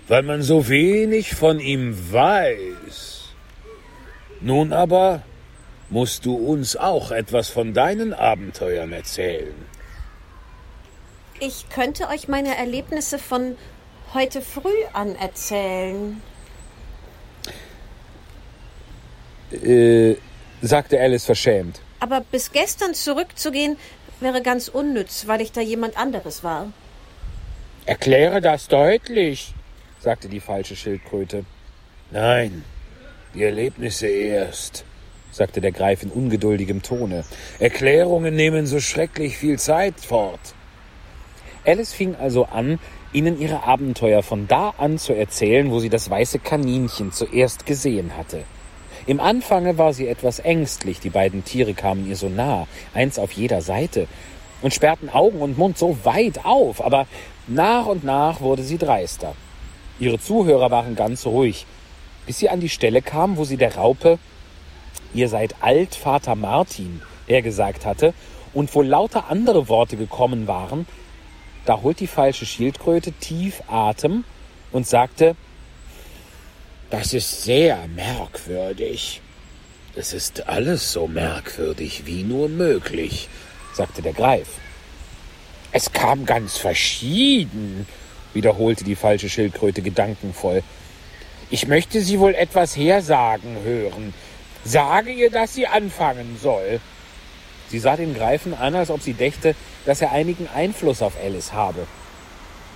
[0.09, 3.29] Weil man so wenig von ihm weiß.
[4.41, 5.23] Nun aber
[5.91, 9.55] musst du uns auch etwas von deinen Abenteuern erzählen.
[11.41, 13.57] Ich könnte euch meine Erlebnisse von
[14.15, 16.23] heute früh an erzählen.
[19.51, 20.15] Äh,
[20.63, 21.81] sagte Alice verschämt.
[21.99, 23.77] Aber bis gestern zurückzugehen
[24.21, 26.73] wäre ganz unnütz, weil ich da jemand anderes war.
[27.87, 29.55] Erkläre das deutlich,
[29.99, 31.45] sagte die falsche Schildkröte.
[32.11, 32.65] Nein,
[33.35, 34.85] die Erlebnisse erst,
[35.41, 37.25] sagte der Greif in ungeduldigem Tone.
[37.61, 40.39] Erklärungen nehmen so schrecklich viel Zeit fort.
[41.65, 42.79] Alice fing also an,
[43.15, 48.19] ihnen ihre Abenteuer von da an zu erzählen, wo sie das weiße Kaninchen zuerst gesehen
[48.19, 48.45] hatte.
[49.07, 53.33] Im Anfange war sie etwas ängstlich, die beiden Tiere kamen ihr so nah, eins auf
[53.33, 54.09] jeder Seite,
[54.61, 57.07] und sperrten Augen und Mund so weit auf, aber
[57.47, 59.35] nach und nach wurde sie dreister.
[59.99, 61.65] Ihre Zuhörer waren ganz ruhig,
[62.27, 64.19] bis sie an die Stelle kam, wo sie der Raupe
[65.15, 68.15] Ihr seid alt, Vater Martin, er gesagt hatte,
[68.53, 70.87] und wo lauter andere Worte gekommen waren,
[71.65, 74.25] da holt die falsche Schildkröte tief Atem
[74.73, 75.37] und sagte,
[76.91, 79.21] Das ist sehr merkwürdig.
[79.95, 83.29] Es ist alles so merkwürdig wie nur möglich,
[83.73, 84.49] sagte der Greif.
[85.73, 87.87] Es kam ganz verschieden,
[88.35, 90.63] wiederholte die falsche Schildkröte gedankenvoll.
[91.51, 94.15] Ich möchte Sie wohl etwas hersagen hören.
[94.65, 96.81] Sage ihr, dass sie anfangen soll.
[97.69, 99.55] Sie sah den Greifen an, als ob sie dächte,
[99.87, 101.87] dass er einigen Einfluss auf Alice habe.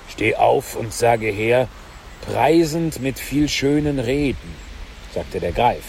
[0.09, 1.69] Steh auf und sage her,
[2.23, 4.55] preisend mit viel schönen Reden,
[5.13, 5.85] sagte der Greif.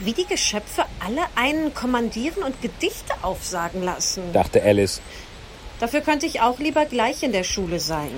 [0.00, 5.00] Wie die Geschöpfe alle einen kommandieren und Gedichte aufsagen lassen, dachte Alice.
[5.80, 8.10] Dafür könnte ich auch lieber gleich in der Schule sein.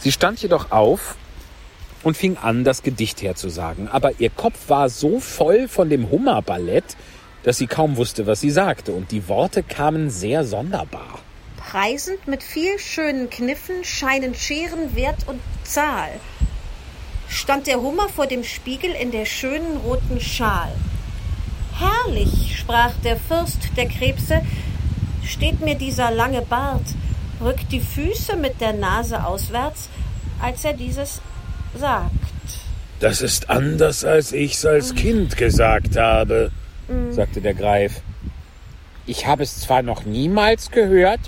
[0.00, 1.16] Sie stand jedoch auf
[2.02, 3.88] und fing an, das Gedicht herzusagen.
[3.88, 6.96] Aber ihr Kopf war so voll von dem Hummerballett,
[7.42, 11.18] dass sie kaum wusste, was sie sagte, und die Worte kamen sehr sonderbar.
[11.56, 16.10] Preisend mit viel schönen Kniffen scheinen Scheren Wert und Zahl.
[17.28, 20.72] Stand der Hummer vor dem Spiegel in der schönen roten Schal.
[21.78, 24.42] Herrlich, sprach der Fürst der Krebse,
[25.24, 26.84] steht mir dieser lange Bart,
[27.40, 29.88] rückt die Füße mit der Nase auswärts,
[30.40, 31.22] als er dieses
[31.76, 32.10] sagt.
[33.00, 36.50] Das ist anders, als ich's als Kind gesagt habe,
[37.10, 38.00] sagte der Greif.
[39.06, 41.20] Ich habe es zwar noch niemals gehört,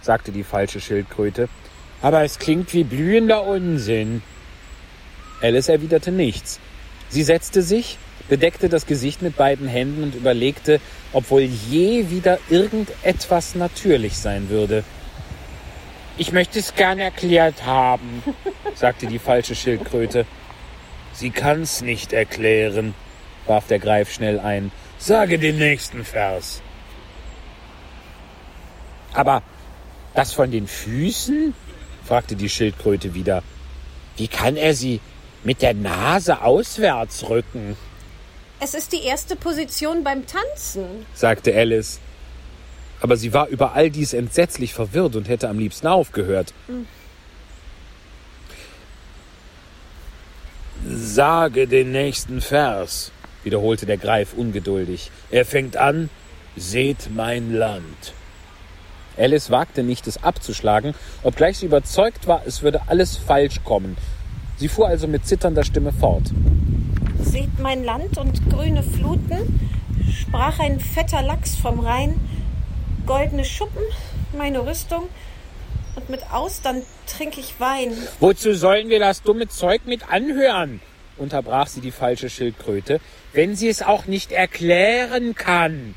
[0.00, 1.48] sagte die falsche Schildkröte,
[2.00, 4.22] aber es klingt wie blühender Unsinn.
[5.42, 6.58] Alice erwiderte nichts.
[7.10, 10.80] Sie setzte sich, bedeckte das Gesicht mit beiden Händen und überlegte,
[11.12, 14.84] ob wohl je wieder irgendetwas natürlich sein würde.
[16.18, 18.22] Ich möchte es gern erklärt haben,
[18.74, 20.26] sagte die falsche Schildkröte.
[21.12, 22.94] Sie kann's nicht erklären,
[23.46, 24.70] warf der Greif schnell ein.
[24.98, 26.62] Sage den nächsten Vers.
[29.14, 29.42] Aber
[30.14, 31.54] das von den Füßen?
[32.04, 33.42] fragte die Schildkröte wieder.
[34.16, 35.00] Wie kann er sie
[35.44, 37.76] mit der Nase auswärts rücken?
[38.60, 42.00] Es ist die erste Position beim Tanzen, sagte Alice.
[43.02, 46.54] Aber sie war über all dies entsetzlich verwirrt und hätte am liebsten aufgehört.
[50.86, 53.10] Sage den nächsten Vers,
[53.42, 55.10] wiederholte der Greif ungeduldig.
[55.32, 56.10] Er fängt an,
[56.56, 58.14] seht mein Land.
[59.18, 60.94] Alice wagte nicht, es abzuschlagen,
[61.24, 63.96] obgleich sie überzeugt war, es würde alles falsch kommen.
[64.58, 66.30] Sie fuhr also mit zitternder Stimme fort.
[67.18, 69.58] Seht mein Land und grüne Fluten,
[70.12, 72.14] sprach ein fetter Lachs vom Rhein,
[73.06, 73.82] goldene Schuppen,
[74.36, 75.08] meine Rüstung,
[75.96, 77.92] und mit Austern trink ich Wein.
[78.20, 80.80] Wozu sollen wir das dumme Zeug mit anhören?
[81.18, 83.00] unterbrach sie die falsche Schildkröte,
[83.32, 85.94] wenn sie es auch nicht erklären kann.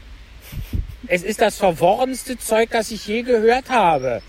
[1.07, 4.21] Es ist das verworrenste Zeug, das ich je gehört habe.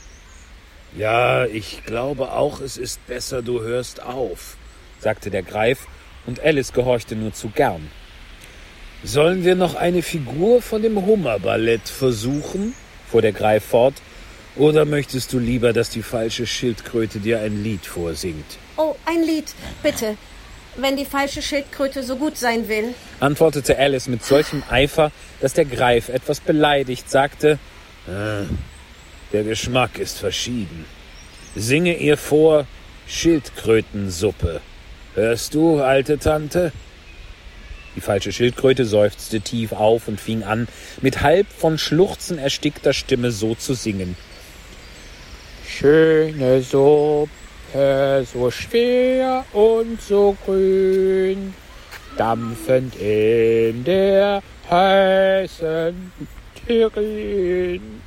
[0.97, 4.57] Ja, ich glaube auch, es ist besser, du hörst auf,
[5.01, 5.87] sagte der Greif,
[6.27, 7.91] und Alice gehorchte nur zu gern.
[9.07, 12.75] Sollen wir noch eine Figur von dem Hummerballett versuchen?
[13.09, 13.95] fuhr der Greif fort.
[14.57, 18.59] Oder möchtest du lieber, dass die falsche Schildkröte dir ein Lied vorsingt?
[18.77, 19.45] Oh, ein Lied,
[19.81, 20.17] bitte.
[20.79, 22.95] wenn die falsche Schildkröte so gut sein will?
[23.21, 27.59] antwortete Alice mit solchem Eifer, dass der Greif etwas beleidigt sagte,
[28.09, 28.43] "Ah,
[29.33, 30.85] der Geschmack ist verschieden.
[31.55, 32.67] Singe ihr vor
[33.07, 34.61] Schildkrötensuppe.
[35.15, 36.73] Hörst du, alte Tante?
[37.97, 40.69] Die falsche Schildkröte seufzte tief auf und fing an,
[41.01, 44.17] mit halb von Schluchzen erstickter Stimme so zu singen.
[45.67, 51.55] Schöne Suppe, so schwer und so grün,
[52.19, 56.13] dampfend in der heißen
[56.67, 58.01] Terrin.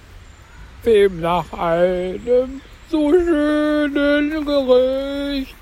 [0.83, 2.61] Wem nach einem
[2.91, 5.55] so schönen Gericht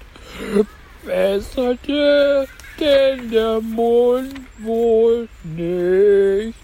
[1.05, 2.47] besserte
[2.79, 6.57] denn der Mund wohl nicht.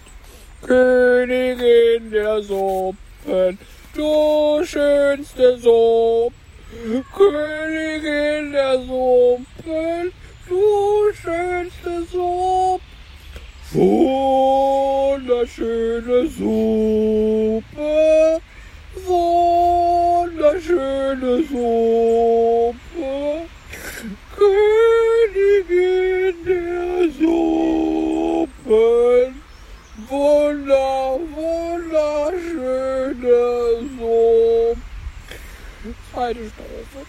[0.66, 3.58] Königin der Suppen,
[3.94, 6.34] du schönste Suppe,
[7.14, 10.12] Königin der Suppen,
[10.48, 12.80] du schönste Suppe,
[15.14, 18.40] wunderschöne Suppe,
[19.06, 22.74] wunderschöne Suppe,
[24.44, 29.30] Königin der Suppen,
[30.08, 34.80] wunder, wunderschöne Suppe.
[36.12, 37.00] Zweite Strophe.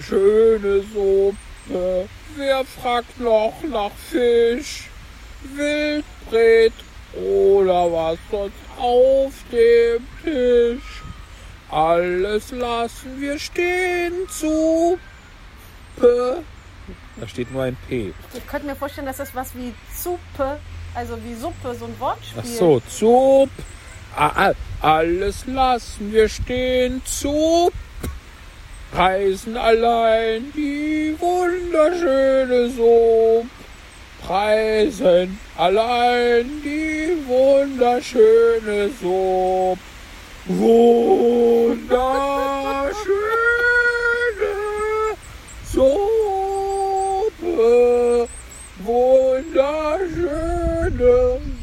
[0.00, 4.88] Schöne Suppe, wer fragt noch nach Fisch,
[5.42, 6.72] Wildbret
[7.14, 11.02] oder was sonst auf dem Tisch?
[11.70, 14.98] Alles lassen wir stehen zu.
[15.98, 18.12] Da steht nur ein P.
[18.34, 20.58] Ich könnte mir vorstellen, dass das was wie Suppe,
[20.94, 22.42] also wie Suppe, so ein Wortspiel.
[22.42, 23.48] Ach so, Zup.
[24.80, 27.72] Alles lassen wir stehen zu.
[28.92, 33.46] Preisen allein die wunderschöne Suppe.
[34.22, 39.80] Preisen allein die wunderschöne Suppe.
[40.46, 42.45] Wunderschöne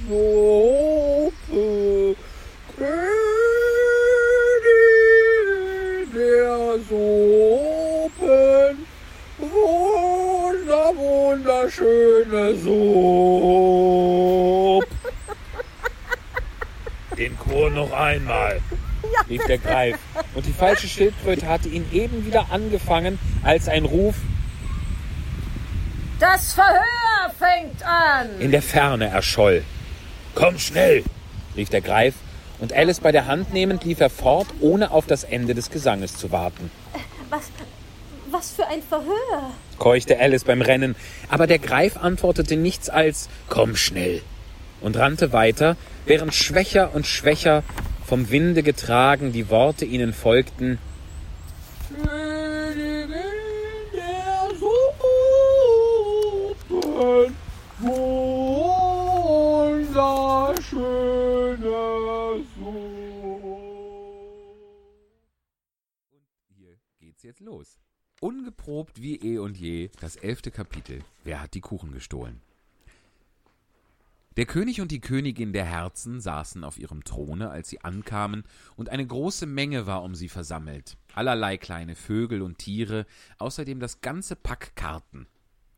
[0.08, 2.16] Suppe.
[2.78, 3.04] Königin
[6.14, 8.86] der Suppen.
[9.38, 14.88] Wunder, wunderschöne Suppe.
[17.18, 18.62] Den Chor noch einmal,
[19.30, 19.98] rief der Greif.
[20.34, 24.16] Und die falsche Schildkröte hatte ihn eben wieder angefangen, als ein Ruf
[26.20, 27.03] Das Verhör
[27.44, 28.40] fängt an.
[28.40, 29.64] in der Ferne erscholl.
[30.36, 31.04] Komm schnell,
[31.56, 32.16] rief der Greif,
[32.60, 36.16] und Alice bei der Hand nehmend lief er fort, ohne auf das Ende des Gesanges
[36.16, 36.72] zu warten.
[37.30, 37.52] Was,
[38.32, 39.52] was für ein Verhör?
[39.80, 40.96] keuchte Alice beim Rennen,
[41.30, 44.22] aber der Greif antwortete nichts als Komm schnell
[44.82, 45.76] und rannte weiter,
[46.06, 47.64] während schwächer und schwächer
[48.06, 50.78] vom Winde getragen die Worte ihnen folgten
[57.84, 58.24] Suppen.
[59.94, 63.60] Wunderschöne Suppe.
[66.56, 67.78] Hier geht's jetzt los.
[68.22, 71.04] Ungeprobt wie eh und je, das elfte Kapitel.
[71.24, 72.42] Wer hat die Kuchen gestohlen?
[74.38, 78.44] Der König und die Königin der Herzen saßen auf ihrem Throne, als sie ankamen,
[78.76, 80.98] und eine große Menge war um sie versammelt.
[81.14, 83.06] Allerlei kleine Vögel und Tiere,
[83.38, 85.28] außerdem das ganze Pack Karten.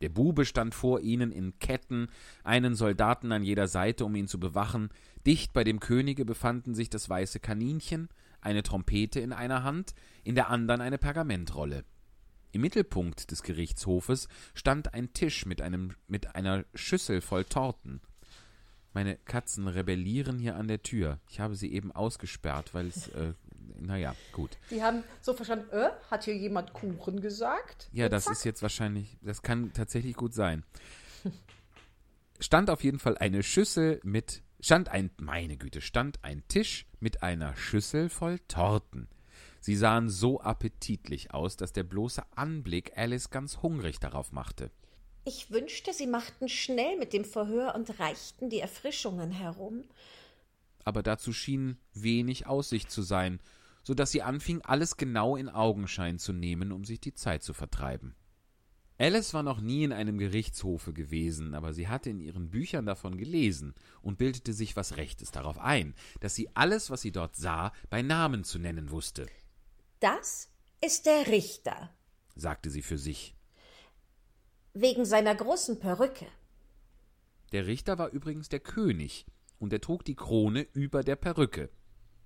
[0.00, 2.08] Der Bube stand vor ihnen in Ketten,
[2.44, 4.90] einen Soldaten an jeder Seite, um ihn zu bewachen.
[5.26, 8.08] Dicht bei dem Könige befanden sich das weiße Kaninchen,
[8.40, 11.84] eine Trompete in einer Hand, in der anderen eine Pergamentrolle.
[12.52, 18.00] Im Mittelpunkt des Gerichtshofes stand ein Tisch mit, einem, mit einer Schüssel voll Torten.
[18.94, 21.20] Meine Katzen rebellieren hier an der Tür.
[21.28, 23.34] Ich habe sie eben ausgesperrt, weil es, äh,
[23.80, 24.56] naja, gut.
[24.70, 27.88] Die haben so verstanden, äh, hat hier jemand Kuchen gesagt?
[27.92, 30.64] Ja, das ist jetzt wahrscheinlich, das kann tatsächlich gut sein.
[32.38, 37.22] Stand auf jeden Fall eine Schüssel mit, stand ein, meine Güte, stand ein Tisch mit
[37.22, 39.08] einer Schüssel voll Torten.
[39.60, 44.70] Sie sahen so appetitlich aus, dass der bloße Anblick Alice ganz hungrig darauf machte.
[45.24, 49.84] Ich wünschte, Sie machten schnell mit dem Verhör und reichten die Erfrischungen herum.
[50.84, 53.40] aber dazu schien wenig Aussicht zu sein,
[53.86, 57.54] so dass sie anfing, alles genau in Augenschein zu nehmen, um sich die Zeit zu
[57.54, 58.16] vertreiben.
[58.98, 63.16] Alice war noch nie in einem Gerichtshofe gewesen, aber sie hatte in ihren Büchern davon
[63.16, 67.72] gelesen und bildete sich was Rechtes darauf ein, dass sie alles, was sie dort sah,
[67.88, 69.26] bei Namen zu nennen wusste,
[70.00, 70.50] Das
[70.84, 71.94] ist der Richter.
[72.34, 73.36] sagte sie für sich.
[74.74, 76.26] Wegen seiner großen Perücke.
[77.52, 79.26] Der Richter war übrigens der König,
[79.60, 81.70] und er trug die Krone über der Perücke.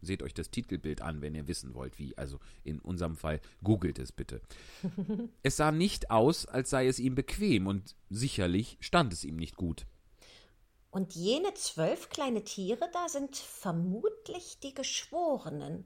[0.03, 2.17] Seht euch das Titelbild an, wenn ihr wissen wollt, wie.
[2.17, 4.41] Also in unserem Fall googelt es bitte.
[5.43, 9.57] es sah nicht aus, als sei es ihm bequem, und sicherlich stand es ihm nicht
[9.57, 9.87] gut.
[10.91, 15.85] Und jene zwölf kleine Tiere da sind vermutlich die Geschworenen,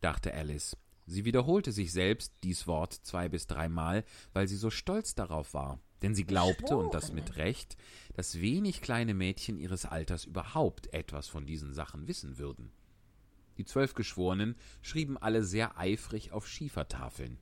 [0.00, 0.76] dachte Alice.
[1.06, 5.80] Sie wiederholte sich selbst dies Wort zwei bis dreimal, weil sie so stolz darauf war.
[6.02, 7.76] Denn sie glaubte, und das mit Recht,
[8.14, 12.72] dass wenig kleine Mädchen ihres Alters überhaupt etwas von diesen Sachen wissen würden.
[13.56, 17.38] Die zwölf Geschworenen schrieben alle sehr eifrig auf Schiefertafeln.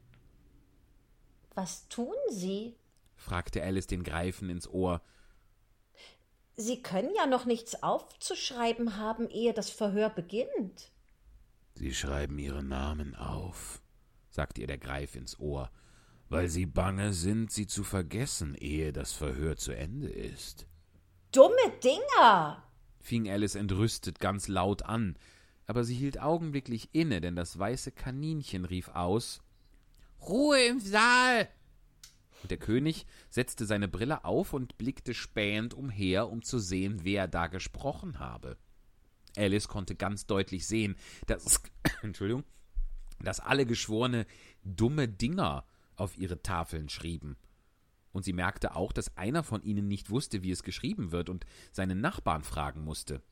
[1.54, 2.76] Was tun Sie?
[3.14, 5.02] fragte Alice den Greifen ins Ohr.
[6.56, 10.90] Sie können ja noch nichts aufzuschreiben haben, ehe das Verhör beginnt.
[11.74, 13.80] Sie schreiben ihre Namen auf,
[14.28, 15.70] sagte ihr der Greif ins Ohr,
[16.28, 20.66] weil sie bange sind, sie zu vergessen, ehe das Verhör zu Ende ist.
[21.32, 22.62] Dumme Dinger!
[23.00, 25.16] fing Alice entrüstet ganz laut an,
[25.66, 29.42] aber sie hielt augenblicklich inne, denn das weiße Kaninchen rief aus
[30.20, 31.48] Ruhe im Saal.
[32.42, 37.28] Und der König setzte seine Brille auf und blickte spähend umher, um zu sehen, wer
[37.28, 38.56] da gesprochen habe.
[39.36, 40.96] Alice konnte ganz deutlich sehen,
[41.26, 41.62] dass
[42.02, 42.44] Entschuldigung,
[43.20, 44.26] dass alle Geschworene
[44.64, 45.64] dumme Dinger
[45.96, 47.36] auf ihre Tafeln schrieben.
[48.12, 51.46] Und sie merkte auch, dass einer von ihnen nicht wusste, wie es geschrieben wird, und
[51.70, 53.22] seinen Nachbarn fragen musste.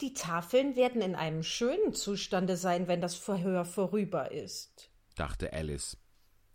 [0.00, 5.96] Die Tafeln werden in einem schönen Zustande sein, wenn das Verhör vorüber ist, dachte Alice.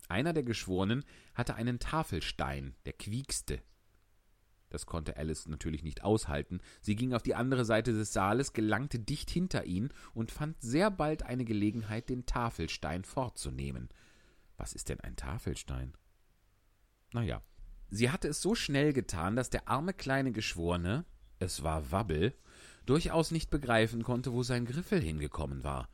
[0.08, 3.62] Einer der Geschworenen hatte einen Tafelstein, der quiekste.
[4.70, 6.60] Das konnte Alice natürlich nicht aushalten.
[6.80, 10.90] Sie ging auf die andere Seite des Saales, gelangte dicht hinter ihn und fand sehr
[10.90, 13.88] bald eine Gelegenheit, den Tafelstein fortzunehmen.
[14.56, 15.94] Was ist denn ein Tafelstein?
[17.12, 17.42] Naja,
[17.88, 21.04] sie hatte es so schnell getan, dass der arme kleine Geschworene,
[21.38, 22.34] es war Wabbel,
[22.86, 25.88] durchaus nicht begreifen konnte, wo sein Griffel hingekommen war.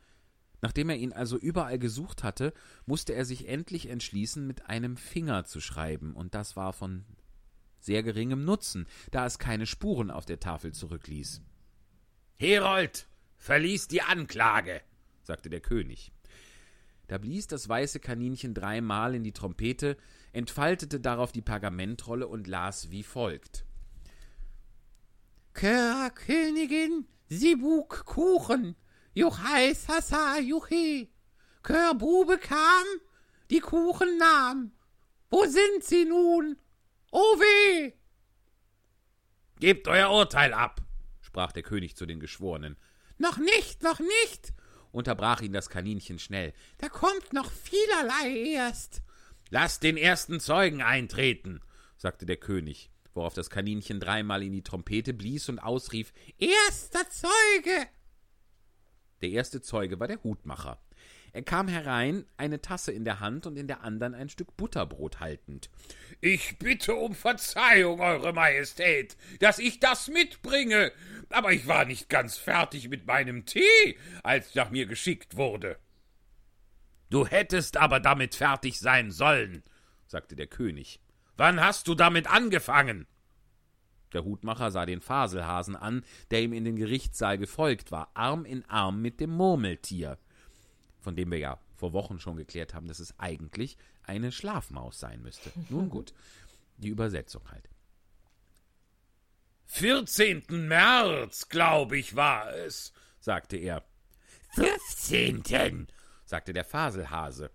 [0.62, 2.52] Nachdem er ihn also überall gesucht hatte,
[2.84, 7.04] musste er sich endlich entschließen, mit einem Finger zu schreiben, und das war von
[7.78, 11.40] sehr geringem Nutzen, da es keine Spuren auf der Tafel zurückließ.
[12.36, 14.82] Herold, verlies die Anklage,
[15.22, 16.12] sagte der König.
[17.06, 19.96] Da blies das weiße Kaninchen dreimal in die Trompete,
[20.32, 23.64] entfaltete darauf die Pergamentrolle und las wie folgt.
[25.52, 28.76] Königin, Sibuk Kuchen,
[29.14, 31.12] Juchai Sasa Juchi.
[31.62, 32.84] Kör Bube kam,
[33.50, 34.72] die Kuchen nahm.
[35.28, 36.56] Wo sind sie nun?
[37.12, 37.92] Oh weh!
[39.58, 40.80] Gebt euer Urteil ab,
[41.20, 42.76] sprach der König zu den Geschworenen.
[43.18, 44.54] Noch nicht, noch nicht,
[44.90, 46.54] unterbrach ihn das Kaninchen schnell.
[46.78, 49.02] Da kommt noch vielerlei erst.
[49.50, 51.60] Lasst den ersten Zeugen eintreten,
[51.96, 57.86] sagte der König worauf das Kaninchen dreimal in die Trompete blies und ausrief Erster Zeuge.
[59.22, 60.80] Der erste Zeuge war der Hutmacher.
[61.32, 65.20] Er kam herein, eine Tasse in der Hand und in der anderen ein Stück Butterbrot
[65.20, 65.70] haltend.
[66.20, 70.90] Ich bitte um Verzeihung, Eure Majestät, dass ich das mitbringe,
[71.28, 75.78] aber ich war nicht ganz fertig mit meinem Tee, als nach mir geschickt wurde.
[77.10, 79.62] Du hättest aber damit fertig sein sollen,
[80.06, 81.00] sagte der König.
[81.40, 83.06] Wann hast du damit angefangen?
[84.12, 88.62] Der Hutmacher sah den Faselhasen an, der ihm in den Gerichtssaal gefolgt war, Arm in
[88.66, 90.18] Arm mit dem Murmeltier,
[90.98, 95.22] von dem wir ja vor Wochen schon geklärt haben, dass es eigentlich eine Schlafmaus sein
[95.22, 95.50] müsste.
[95.70, 96.12] Nun gut,
[96.76, 97.70] die Übersetzung halt.
[99.64, 100.44] 14.
[100.68, 103.82] März, glaube ich, war es, sagte er.
[104.56, 105.86] 15.
[106.26, 107.50] sagte der Faselhase.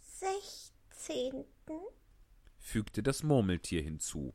[0.00, 1.44] 16
[2.68, 4.34] fügte das Murmeltier hinzu.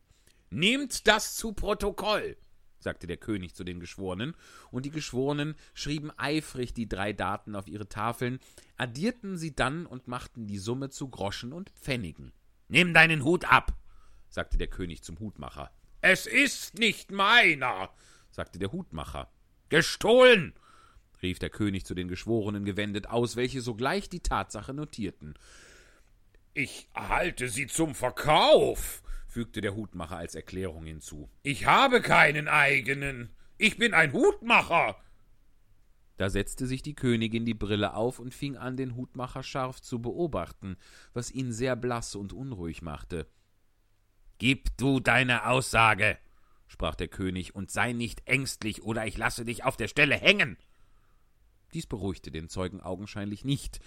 [0.50, 2.38] Nehmt das zu Protokoll,
[2.80, 4.36] sagte der König zu den Geschworenen,
[4.72, 8.40] und die Geschworenen schrieben eifrig die drei Daten auf ihre Tafeln,
[8.76, 12.34] addierten sie dann und machten die Summe zu Groschen und Pfennigen.
[12.68, 13.78] Nimm deinen Hut ab,
[14.30, 15.72] sagte der König zum Hutmacher.
[16.02, 17.90] Es ist nicht meiner,
[18.32, 19.32] sagte der Hutmacher.
[19.70, 20.54] Gestohlen,
[21.22, 25.36] rief der König zu den Geschworenen gewendet aus, welche sogleich die Tatsache notierten.
[26.56, 31.30] Ich halte sie zum Verkauf, fügte der Hutmacher als Erklärung hinzu.
[31.42, 33.36] Ich habe keinen eigenen.
[33.58, 34.96] Ich bin ein Hutmacher.
[36.18, 40.00] Da setzte sich die Königin die Brille auf und fing an, den Hutmacher scharf zu
[40.00, 40.78] beobachten,
[41.14, 43.26] was ihn sehr blass und unruhig machte.
[44.38, 46.20] Gib du deine Aussage,
[46.68, 50.58] sprach der König, und sei nicht ängstlich, oder ich lasse dich auf der Stelle hängen.
[51.74, 53.80] Dies beruhigte den Zeugen augenscheinlich nicht.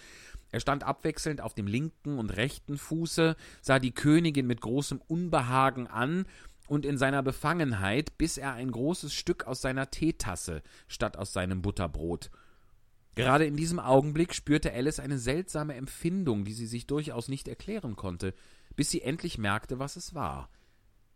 [0.51, 5.87] Er stand abwechselnd auf dem linken und rechten Fuße, sah die Königin mit großem Unbehagen
[5.87, 6.26] an
[6.68, 11.62] und in seiner Befangenheit biss er ein großes Stück aus seiner Teetasse statt aus seinem
[11.62, 12.30] Butterbrot.
[13.14, 17.97] Gerade in diesem Augenblick spürte Alice eine seltsame Empfindung, die sie sich durchaus nicht erklären
[17.97, 18.34] konnte,
[18.76, 20.51] bis sie endlich merkte, was es war.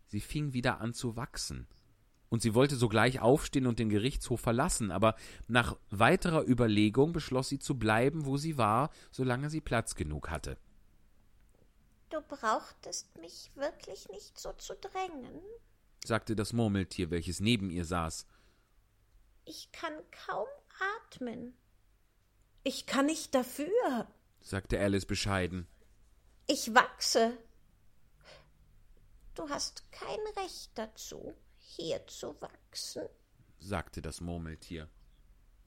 [0.07, 1.67] Sie fing wieder an zu wachsen.
[2.31, 5.15] Und sie wollte sogleich aufstehen und den Gerichtshof verlassen, aber
[5.49, 10.57] nach weiterer Überlegung beschloss sie zu bleiben, wo sie war, solange sie Platz genug hatte.
[12.09, 15.41] Du brauchtest mich wirklich nicht so zu drängen,
[16.05, 18.25] sagte das Murmeltier, welches neben ihr saß.
[19.43, 19.93] Ich kann
[20.25, 20.47] kaum
[21.03, 21.53] atmen.
[22.63, 24.07] Ich kann nicht dafür,
[24.39, 25.67] sagte Alice bescheiden.
[26.47, 27.37] Ich wachse.
[29.35, 31.35] Du hast kein Recht dazu,
[31.75, 33.07] hier zu wachsen,
[33.59, 34.89] sagte das Murmeltier.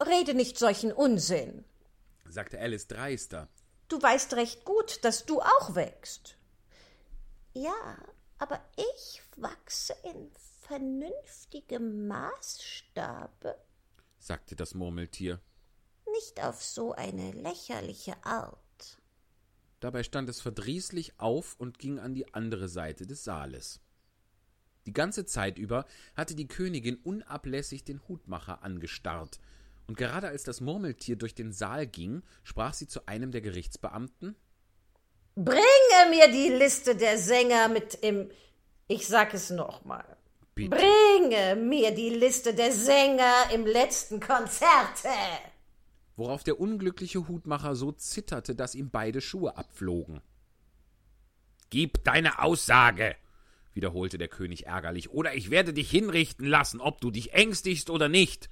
[0.05, 1.65] Rede nicht solchen Unsinn,
[2.29, 3.49] sagte Alice dreister.
[3.89, 6.37] Du weißt recht gut, dass du auch wächst.
[7.53, 7.97] Ja,
[8.39, 10.31] aber ich wachse in
[10.63, 13.57] vernünftigem Maßstabe,
[14.19, 15.41] sagte das Murmeltier
[16.15, 18.59] nicht auf so eine lächerliche Art.
[19.81, 23.81] Dabei stand es verdrießlich auf und ging an die andere Seite des Saales.
[24.87, 29.41] Die ganze Zeit über hatte die Königin unablässig den Hutmacher angestarrt,
[29.87, 34.35] und gerade als das Murmeltier durch den Saal ging, sprach sie zu einem der Gerichtsbeamten.
[35.35, 38.31] Bringe mir die Liste der Sänger mit im
[38.87, 40.05] ich sag es nochmal.
[40.55, 45.09] Bringe mir die Liste der Sänger im letzten Konzerte.
[46.17, 50.21] Worauf der unglückliche Hutmacher so zitterte, dass ihm beide Schuhe abflogen.
[51.71, 53.17] Gib deine Aussage,
[53.75, 58.09] wiederholte der König ärgerlich, oder ich werde dich hinrichten lassen, ob du dich ängstigst oder
[58.09, 58.49] nicht.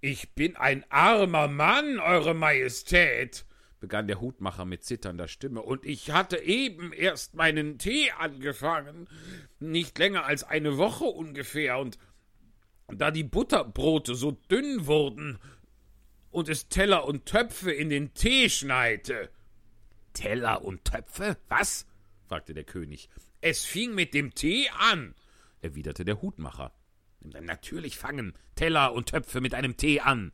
[0.00, 3.44] Ich bin ein armer Mann, Eure Majestät,
[3.80, 9.08] begann der Hutmacher mit zitternder Stimme, und ich hatte eben erst meinen Tee angefangen,
[9.58, 11.98] nicht länger als eine Woche ungefähr, und
[12.88, 15.38] da die Butterbrote so dünn wurden,
[16.30, 19.30] und es Teller und Töpfe in den Tee schneite.
[20.14, 21.36] Teller und Töpfe?
[21.48, 21.86] Was?
[22.26, 23.08] fragte der König.
[23.44, 25.16] Es fing mit dem Tee an,
[25.62, 26.72] erwiderte der Hutmacher.
[27.20, 30.30] Natürlich fangen Teller und Töpfe mit einem Tee an.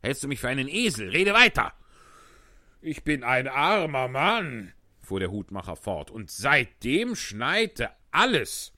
[0.00, 1.10] Hältst du mich für einen Esel?
[1.10, 1.74] Rede weiter.
[2.80, 4.72] Ich bin ein armer Mann,
[5.02, 8.72] fuhr der Hutmacher fort, und seitdem schneite alles.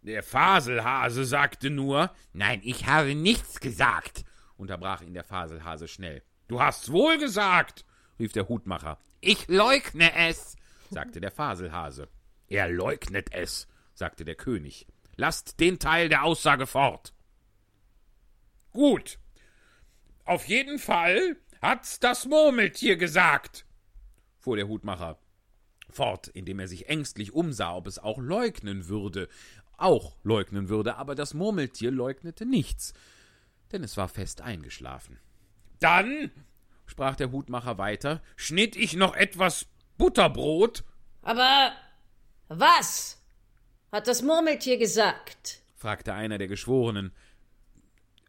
[0.00, 4.24] Der Faselhase sagte nur Nein, ich habe nichts gesagt,
[4.56, 6.22] unterbrach ihn der Faselhase schnell.
[6.48, 7.84] Du hast's wohl gesagt,
[8.18, 8.98] rief der Hutmacher.
[9.20, 10.56] Ich leugne es,
[10.88, 12.08] sagte der Faselhase.
[12.50, 14.86] Er leugnet es, sagte der König.
[15.16, 17.14] Lasst den Teil der Aussage fort.
[18.72, 19.18] Gut.
[20.26, 23.64] Auf jeden Fall hat's das Murmeltier gesagt,
[24.38, 25.18] fuhr der Hutmacher
[25.88, 29.30] fort, indem er sich ängstlich umsah, ob es auch leugnen würde,
[29.78, 32.92] auch leugnen würde, aber das Murmeltier leugnete nichts
[33.72, 35.18] denn es war fest eingeschlafen.
[35.78, 36.30] Dann,
[36.86, 40.84] sprach der Hutmacher weiter, schnitt ich noch etwas Butterbrot.
[41.22, 41.72] Aber
[42.50, 43.22] was
[43.92, 45.62] hat das Murmeltier gesagt?
[45.76, 47.12] fragte einer der Geschworenen.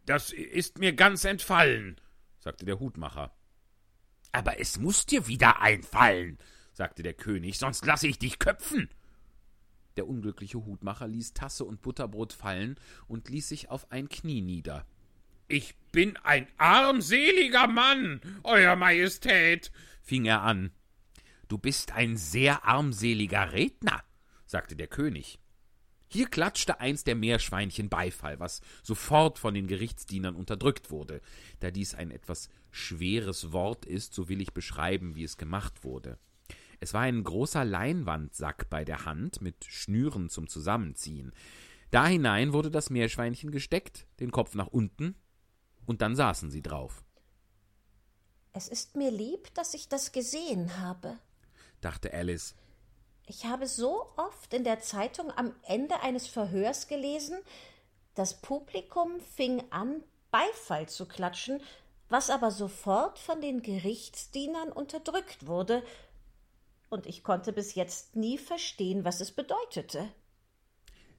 [0.06, 2.00] Das ist mir ganz entfallen,
[2.40, 3.36] sagte der Hutmacher.
[4.32, 6.38] Aber es muss dir wieder einfallen,
[6.72, 8.90] sagte der König, sonst lasse ich dich köpfen.
[9.98, 14.86] Der unglückliche Hutmacher ließ Tasse und Butterbrot fallen und ließ sich auf ein Knie nieder.
[15.48, 20.72] Ich bin ein armseliger Mann, Euer Majestät, fing er an.
[21.50, 24.04] Du bist ein sehr armseliger Redner,
[24.52, 25.40] sagte der König.
[26.08, 31.22] Hier klatschte eins der Meerschweinchen Beifall, was sofort von den Gerichtsdienern unterdrückt wurde.
[31.62, 36.20] Da dies ein etwas schweres Wort ist, so will ich beschreiben, wie es gemacht wurde.
[36.82, 41.32] Es war ein großer Leinwandsack bei der Hand mit Schnüren zum Zusammenziehen.
[41.92, 45.16] Da hinein wurde das Meerschweinchen gesteckt, den Kopf nach unten,
[45.86, 47.04] und dann saßen sie drauf.
[48.52, 51.18] Es ist mir lieb, dass ich das gesehen habe,
[51.80, 52.56] dachte Alice.
[53.34, 57.40] Ich habe so oft in der Zeitung am Ende eines Verhörs gelesen,
[58.14, 61.62] das Publikum fing an, Beifall zu klatschen,
[62.10, 65.82] was aber sofort von den Gerichtsdienern unterdrückt wurde,
[66.90, 70.12] und ich konnte bis jetzt nie verstehen, was es bedeutete.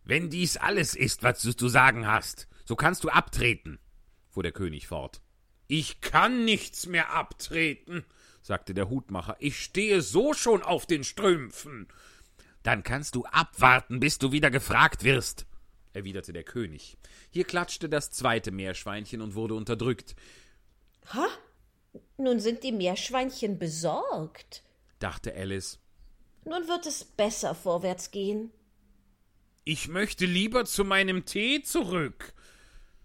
[0.05, 3.81] Wenn dies alles ist, was du zu sagen hast, so kannst du abtreten,
[4.29, 5.23] fuhr der König fort.
[5.67, 8.05] Ich kann nichts mehr abtreten,
[8.43, 9.37] sagte der Hutmacher.
[9.39, 11.89] Ich stehe so schon auf den Strümpfen.
[12.63, 15.47] Dann kannst du abwarten, bis du wieder gefragt wirst,
[15.93, 16.97] erwiderte der König.
[17.31, 20.15] Hier klatschte das zweite Meerschweinchen und wurde unterdrückt.
[21.15, 21.27] Ha?
[22.17, 24.63] Nun sind die Meerschweinchen besorgt,
[24.99, 25.79] dachte Alice.
[26.45, 28.51] Nun wird es besser vorwärts gehen.
[29.65, 32.35] Ich möchte lieber zu meinem Tee zurück,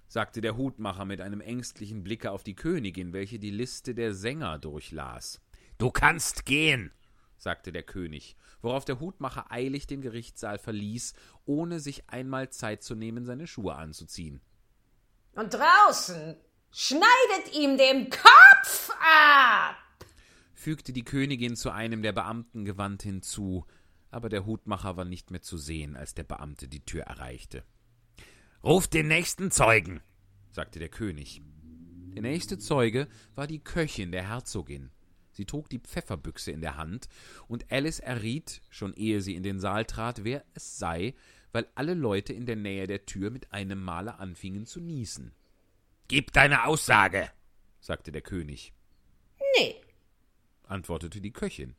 [0.08, 4.58] sagte der Hutmacher mit einem ängstlichen Blicke auf die Königin, welche die Liste der Sänger
[4.60, 5.42] durchlas.
[5.78, 6.92] Du kannst gehen,
[7.38, 11.14] sagte der König, worauf der Hutmacher eilig den Gerichtssaal verließ,
[11.46, 14.42] ohne sich einmal Zeit zu nehmen, seine Schuhe anzuziehen.
[15.36, 16.36] Und draußen
[16.72, 19.76] schneidet ihm den Kopf ab,
[20.54, 23.66] fügte die Königin zu einem der Beamten gewandt hinzu,
[24.10, 27.64] aber der Hutmacher war nicht mehr zu sehen, als der Beamte die Tür erreichte.
[28.64, 30.02] Ruf den nächsten Zeugen,
[30.52, 31.42] sagte der König.
[32.16, 34.90] Der nächste Zeuge war die Köchin der Herzogin.
[35.32, 37.08] Sie trug die Pfefferbüchse in der Hand,
[37.48, 41.14] und Alice erriet, schon ehe sie in den Saal trat, wer es sei,
[41.52, 45.34] weil alle Leute in der Nähe der Tür mit einem Male anfingen zu niesen.
[46.08, 47.30] Gib deine Aussage,
[47.80, 48.74] sagte der König.
[49.56, 49.76] Nee,
[50.64, 51.76] antwortete die Köchin.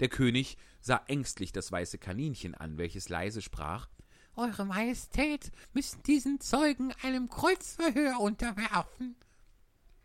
[0.00, 3.88] Der König sah ängstlich das weiße Kaninchen an, welches leise sprach
[4.36, 9.16] Eure Majestät müssen diesen Zeugen einem Kreuzverhör unterwerfen.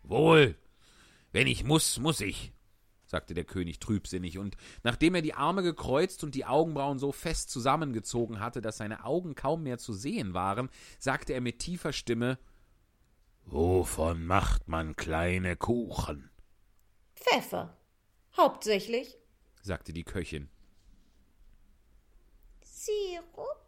[0.03, 0.55] Wohl,
[1.32, 2.53] wenn ich muss, muss ich,
[3.05, 7.49] sagte der König trübsinnig, und nachdem er die Arme gekreuzt und die Augenbrauen so fest
[7.49, 10.69] zusammengezogen hatte, dass seine Augen kaum mehr zu sehen waren,
[10.99, 12.38] sagte er mit tiefer Stimme
[13.45, 16.30] Wovon macht man kleine Kuchen?
[17.15, 17.75] Pfeffer.
[18.38, 19.17] Hauptsächlich,
[19.63, 20.49] sagte die Köchin.
[22.61, 23.59] Sirup,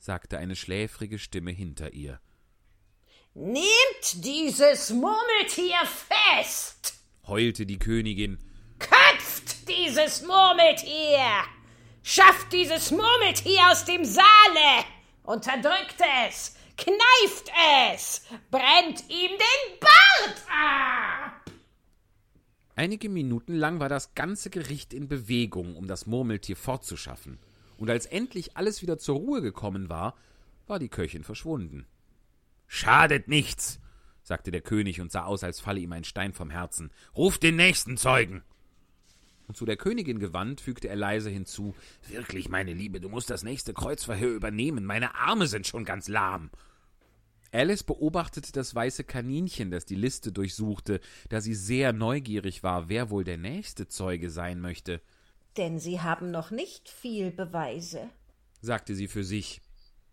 [0.00, 2.20] sagte eine schläfrige Stimme hinter ihr.
[3.34, 6.94] Nehmt dieses Murmeltier fest,
[7.26, 8.38] heulte die Königin.
[8.78, 11.44] Köpft dieses Murmeltier!
[12.02, 14.84] Schafft dieses Murmeltier aus dem Saale!
[15.22, 15.96] Unterdrückt
[16.26, 16.56] es!
[16.78, 17.52] Kneift
[17.92, 18.22] es!
[18.50, 21.50] Brennt ihm den Bart ab!
[22.74, 27.38] Einige Minuten lang war das ganze Gericht in Bewegung, um das Murmeltier fortzuschaffen.
[27.80, 30.14] Und als endlich alles wieder zur Ruhe gekommen war,
[30.66, 31.86] war die Köchin verschwunden.
[32.66, 33.80] Schadet nichts,
[34.22, 36.90] sagte der König und sah aus, als falle ihm ein Stein vom Herzen.
[37.16, 38.42] Ruf den nächsten Zeugen.
[39.48, 41.74] Und zu der Königin gewandt, fügte er leise hinzu
[42.06, 44.84] Wirklich, meine Liebe, du musst das nächste Kreuzverhör übernehmen.
[44.84, 46.50] Meine Arme sind schon ganz lahm.
[47.50, 51.00] Alice beobachtete das weiße Kaninchen, das die Liste durchsuchte,
[51.30, 55.00] da sie sehr neugierig war, wer wohl der nächste Zeuge sein möchte.
[55.56, 58.08] Denn Sie haben noch nicht viel Beweise,
[58.60, 59.60] sagte sie für sich.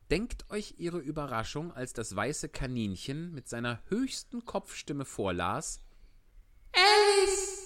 [0.09, 5.81] Denkt euch ihre Überraschung, als das weiße Kaninchen mit seiner höchsten Kopfstimme vorlas
[6.71, 7.57] Alice!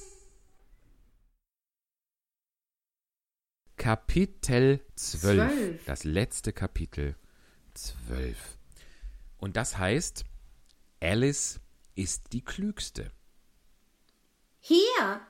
[3.77, 5.85] Kapitel 12.
[5.85, 7.15] Das letzte Kapitel
[7.73, 8.57] 12.
[9.37, 10.23] Und das heißt,
[10.99, 11.59] Alice
[11.95, 13.11] ist die Klügste.
[14.59, 15.21] Hier,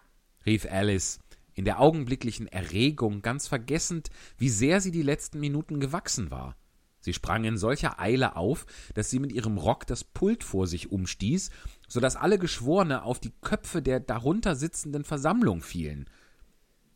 [0.46, 1.20] rief Alice,
[1.62, 6.56] in der augenblicklichen Erregung ganz vergessend, wie sehr sie die letzten Minuten gewachsen war.
[7.02, 10.92] Sie sprang in solcher Eile auf, dass sie mit ihrem Rock das Pult vor sich
[10.92, 11.52] umstieß,
[11.88, 16.10] so dass alle Geschworene auf die Köpfe der darunter sitzenden Versammlung fielen.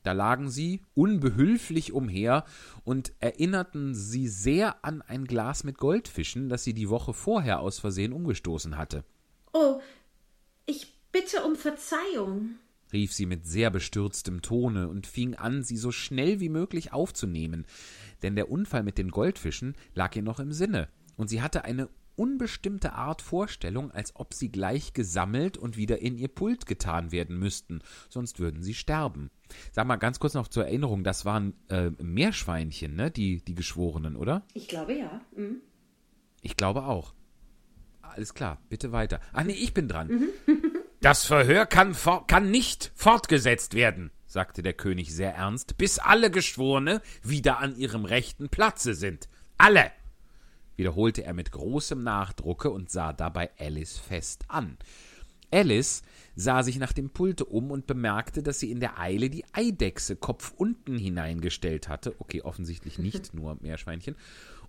[0.02, 2.44] Da lagen sie unbehülflich umher
[2.84, 7.78] und erinnerten sie sehr an ein Glas mit Goldfischen, das sie die Woche vorher aus
[7.78, 9.04] Versehen umgestoßen hatte.
[9.54, 9.80] Oh,
[10.66, 12.56] ich bitte um Verzeihung,
[12.94, 17.66] rief sie mit sehr bestürztem Tone und fing an, sie so schnell wie möglich aufzunehmen,
[18.24, 21.90] denn der Unfall mit den Goldfischen lag ihr noch im Sinne, und sie hatte eine
[22.16, 27.38] unbestimmte Art Vorstellung, als ob sie gleich gesammelt und wieder in ihr Pult getan werden
[27.38, 27.80] müssten,
[28.10, 29.30] sonst würden sie sterben.
[29.72, 34.16] Sag mal ganz kurz noch zur Erinnerung, das waren äh, Meerschweinchen, ne, die, die Geschworenen,
[34.16, 34.46] oder?
[34.54, 35.22] Ich glaube ja.
[35.36, 35.62] Mhm.
[36.42, 37.14] Ich glaube auch.
[38.02, 39.20] Alles klar, bitte weiter.
[39.34, 40.08] Ach nee, ich bin dran.
[40.08, 40.30] Mhm.
[41.06, 41.96] das Verhör kann,
[42.26, 48.06] kann nicht fortgesetzt werden, sagte der König sehr ernst, bis alle Geschworene wieder an ihrem
[48.06, 49.30] rechten Platze sind.
[49.60, 49.92] Alle!
[50.78, 54.80] wiederholte er mit großem Nachdrucke und sah dabei Alice fest an.
[55.52, 56.02] Alice
[56.36, 60.16] sah sich nach dem Pulte um und bemerkte, dass sie in der Eile die Eidechse
[60.16, 62.16] kopfunten hineingestellt hatte.
[62.18, 64.16] Okay, offensichtlich nicht nur Meerschweinchen.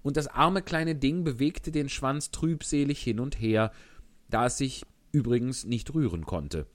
[0.03, 3.73] Und das arme kleine Ding bewegte den Schwanz trübselig hin und her,
[4.29, 4.85] da es sich
[5.17, 6.67] übrigens nicht rühren konnte.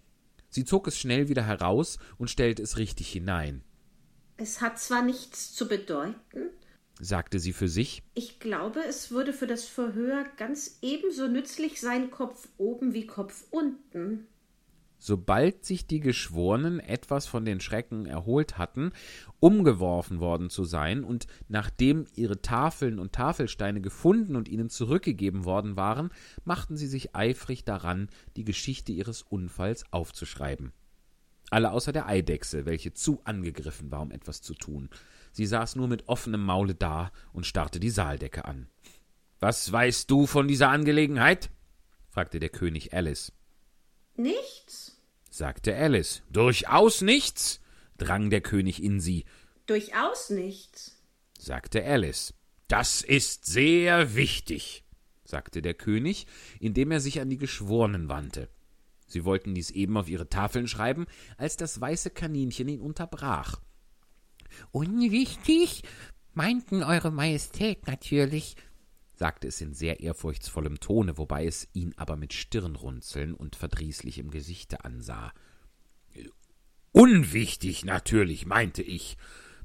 [0.50, 3.64] Sie zog es schnell wieder heraus und stellte es richtig hinein.
[4.38, 6.50] Es hat zwar nichts zu bedeuten,
[7.00, 8.02] sagte sie für sich.
[8.16, 13.46] Ich glaube, es würde für das Verhör ganz ebenso nützlich sein, Kopf oben wie Kopf
[13.52, 14.28] unten.
[15.02, 18.92] Sobald sich die Geschworenen etwas von den Schrecken erholt hatten,
[19.40, 25.76] umgeworfen worden zu sein, und nachdem ihre Tafeln und Tafelsteine gefunden und ihnen zurückgegeben worden
[25.76, 26.12] waren,
[26.46, 30.72] machten sie sich eifrig daran, die Geschichte ihres Unfalls aufzuschreiben.
[31.50, 34.90] Alle außer der Eidechse, welche zu angegriffen war, um etwas zu tun.
[35.32, 38.68] Sie saß nur mit offenem Maule da und starrte die Saaldecke an.
[39.40, 41.50] Was weißt du von dieser Angelegenheit?
[42.08, 43.34] fragte der König Alice.
[44.22, 45.02] Nichts,
[45.32, 46.22] sagte Alice.
[46.30, 47.60] Durchaus nichts,
[47.98, 49.26] drang der König in sie.
[49.66, 51.02] Durchaus nichts,
[51.40, 52.34] sagte Alice.
[52.68, 54.84] Das ist sehr wichtig,
[55.24, 56.28] sagte der König,
[56.60, 58.50] indem er sich an die Geschworenen wandte.
[59.08, 61.08] Sie wollten dies eben auf ihre Tafeln schreiben,
[61.38, 63.60] als das weiße Kaninchen ihn unterbrach.
[64.72, 65.82] Unwichtig,
[66.34, 68.56] meinten Eure Majestät natürlich,
[69.22, 74.84] sagte es in sehr ehrfurchtsvollem Tone, wobei es ihn aber mit Stirnrunzeln und verdrießlichem Gesichte
[74.84, 75.32] ansah.
[76.92, 79.18] Unwichtig natürlich, meinte ich,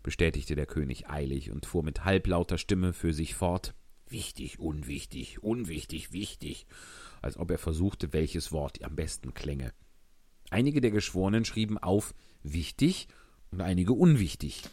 [0.03, 3.75] bestätigte der König eilig und fuhr mit halblauter Stimme für sich fort.
[4.11, 6.67] Wichtig, unwichtig, unwichtig, wichtig,
[7.23, 9.73] als ob er versuchte, welches Wort am besten klänge.
[10.51, 13.09] Einige der Geschworenen schrieben auf wichtig
[13.51, 14.65] und einige unwichtig.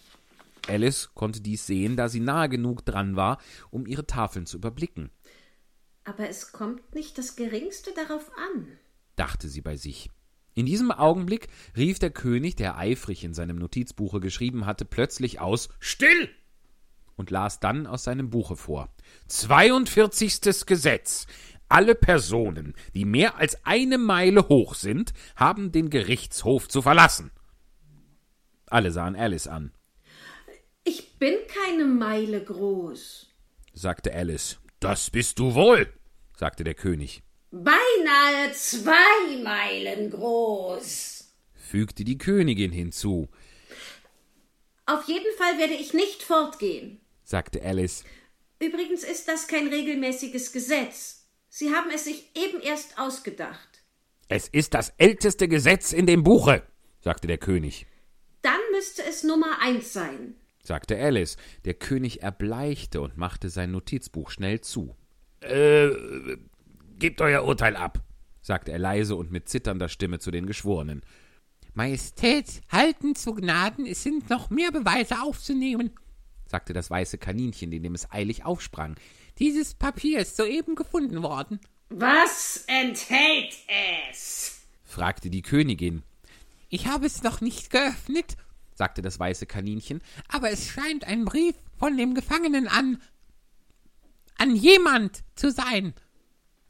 [0.68, 3.40] Alice konnte dies sehen, da sie nahe genug dran war,
[3.70, 5.12] um ihre Tafeln zu überblicken.
[6.04, 8.68] Aber es kommt nicht das geringste darauf an,
[9.16, 10.10] dachte sie bei sich.
[10.56, 15.70] In diesem Augenblick rief der König, der eifrig in seinem Notizbuche geschrieben hatte, plötzlich aus
[15.80, 16.30] Still
[17.16, 18.90] und las dann aus seinem Buche vor.
[19.28, 20.66] 42.
[20.66, 21.26] Gesetz.
[21.70, 27.32] Alle Personen, die mehr als eine Meile hoch sind, haben den Gerichtshof zu verlassen.
[28.68, 29.72] Alle sahen Alice an.
[31.24, 33.30] Ich bin keine Meile groß,
[33.74, 34.60] sagte Alice.
[34.82, 35.88] Das bist du wohl,
[36.36, 37.24] sagte der König.
[37.50, 43.30] Beinahe zwei Meilen groß, fügte die Königin hinzu.
[44.86, 48.04] Auf jeden Fall werde ich nicht fortgehen, sagte Alice.
[48.60, 51.30] Übrigens ist das kein regelmäßiges Gesetz.
[51.48, 53.82] Sie haben es sich eben erst ausgedacht.
[54.28, 56.64] Es ist das älteste Gesetz in dem Buche,
[57.00, 57.86] sagte der König.
[58.42, 61.38] Dann müsste es Nummer eins sein, sagte Alice.
[61.66, 64.96] Der König erbleichte und machte sein Notizbuch schnell zu.
[65.42, 65.90] Äh,
[66.98, 68.00] gebt euer Urteil ab,
[68.42, 71.02] sagte er leise und mit zitternder Stimme zu den Geschworenen.
[71.74, 75.92] Majestät, halten zu Gnaden, es sind noch mehr Beweise aufzunehmen,
[76.46, 78.96] sagte das weiße Kaninchen, indem es eilig aufsprang.
[79.40, 81.60] Dieses Papier ist soeben gefunden worden.
[81.90, 83.56] Was enthält
[84.12, 84.62] es?
[84.84, 86.04] fragte die Königin.
[86.70, 88.38] Ich habe es noch nicht geöffnet,
[88.76, 93.02] sagte das weiße Kaninchen, aber es scheint ein Brief von dem Gefangenen an
[94.38, 95.94] an jemand zu sein.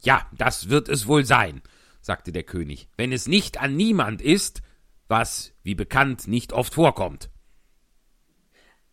[0.00, 1.62] Ja, das wird es wohl sein,
[2.00, 4.62] sagte der König, wenn es nicht an niemand ist,
[5.08, 7.30] was, wie bekannt, nicht oft vorkommt.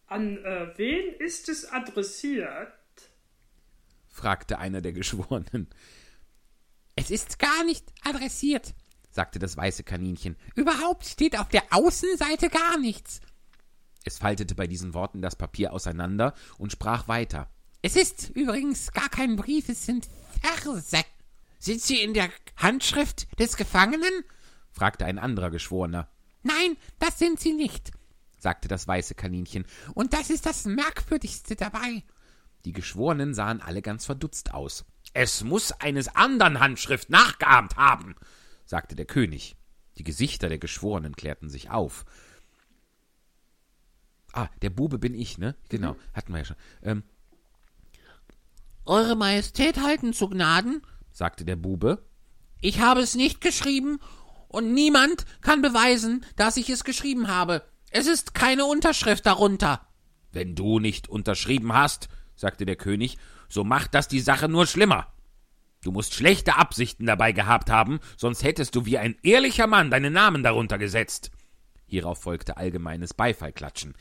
[0.08, 2.74] An äh, wen ist es adressiert?
[4.10, 5.70] fragte einer der Geschworenen.
[6.96, 8.74] Es ist gar nicht adressiert,
[9.12, 10.36] sagte das weiße Kaninchen.
[10.56, 13.22] Überhaupt steht auf der Außenseite gar nichts.
[14.04, 17.50] Es faltete bei diesen Worten das Papier auseinander und sprach weiter.
[17.84, 20.08] Es ist übrigens gar kein Brief, es sind
[20.42, 21.04] Verse.
[21.60, 24.24] Sind sie in der Handschrift des Gefangenen?
[24.72, 26.08] fragte ein anderer Geschworener.
[26.44, 27.92] Nein, das sind sie nicht,
[28.40, 29.66] sagte das weiße Kaninchen.
[29.94, 32.04] Und das ist das Merkwürdigste dabei.
[32.66, 34.86] Die Geschworenen sahen alle ganz verdutzt aus.
[35.14, 38.16] Es muss eines anderen Handschrift nachgeahmt haben,
[38.72, 39.58] sagte der König.
[39.98, 42.06] Die Gesichter der Geschworenen klärten sich auf.
[44.32, 45.56] Ah, der Bube bin ich, ne?
[45.68, 45.98] Genau, mhm.
[46.14, 46.56] hatten wir ja schon.
[46.82, 47.04] Ähm,
[48.86, 52.08] Eure Majestät halten zu Gnaden, sagte der Bube.
[52.62, 54.00] Ich habe es nicht geschrieben,
[54.48, 57.64] und niemand kann beweisen, dass ich es geschrieben habe.
[57.90, 59.86] Es ist keine Unterschrift darunter.
[60.32, 62.08] Wenn du nicht unterschrieben hast,
[62.38, 63.18] sagte der König,
[63.50, 65.12] so macht das die Sache nur schlimmer.
[65.84, 70.14] Du musst schlechte Absichten dabei gehabt haben, sonst hättest du wie ein ehrlicher Mann deinen
[70.14, 71.32] Namen darunter gesetzt.
[71.88, 73.96] Hierauf folgte allgemeines Beifallklatschen.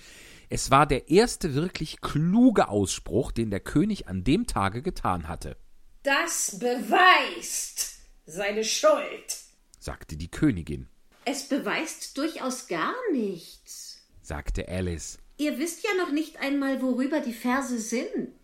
[0.50, 5.56] Es war der erste wirklich kluge Ausspruch, den der König an dem Tage getan hatte.
[6.02, 9.36] Das beweist seine Schuld,
[9.78, 10.88] sagte die Königin.
[11.24, 15.18] Es beweist durchaus gar nichts, sagte Alice.
[15.38, 18.34] Ihr wisst ja noch nicht einmal, worüber die Verse sind.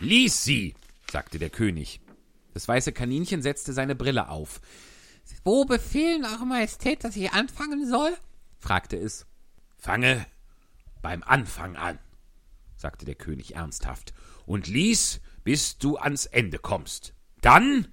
[0.00, 0.74] Lies sie,
[1.10, 2.00] sagte der König.
[2.58, 4.60] Das weiße Kaninchen setzte seine Brille auf.
[5.44, 8.12] Wo befehlen Eure Majestät, dass ich anfangen soll?
[8.58, 9.26] fragte es.
[9.76, 10.26] Fange
[11.00, 12.00] beim Anfang an,
[12.74, 14.12] sagte der König ernsthaft,
[14.44, 17.14] und lies, bis du ans Ende kommst.
[17.42, 17.86] Dann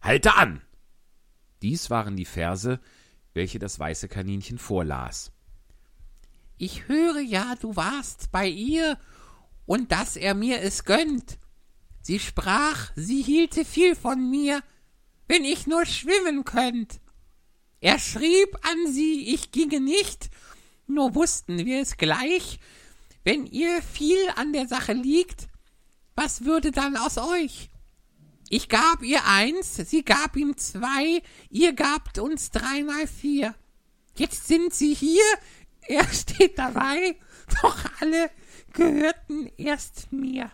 [0.00, 0.60] halte an.
[1.62, 2.80] Dies waren die Verse
[3.32, 5.30] welche das weiße Kaninchen vorlas.
[6.56, 8.98] Ich höre ja, du warst bei ihr
[9.66, 11.38] und dass er mir es gönnt.
[12.00, 14.62] Sie sprach, sie hielte viel von mir,
[15.26, 17.00] wenn ich nur schwimmen könnt.
[17.80, 20.30] Er schrieb an sie, ich ginge nicht,
[20.86, 22.58] nur wussten wir es gleich,
[23.24, 25.48] wenn ihr viel an der Sache liegt,
[26.16, 27.70] was würde dann aus euch?
[28.48, 33.54] Ich gab ihr eins, sie gab ihm zwei, ihr gabt uns dreimal vier.
[34.16, 35.22] Jetzt sind sie hier,
[35.82, 37.16] er steht dabei,
[37.62, 38.30] doch alle
[38.72, 40.50] gehörten erst mir.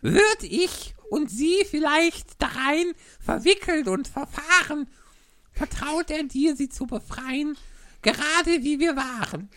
[0.00, 4.88] Würd ich und sie vielleicht darein verwickelt und verfahren,
[5.52, 7.56] vertraut er dir, sie zu befreien,
[8.00, 9.50] gerade wie wir waren.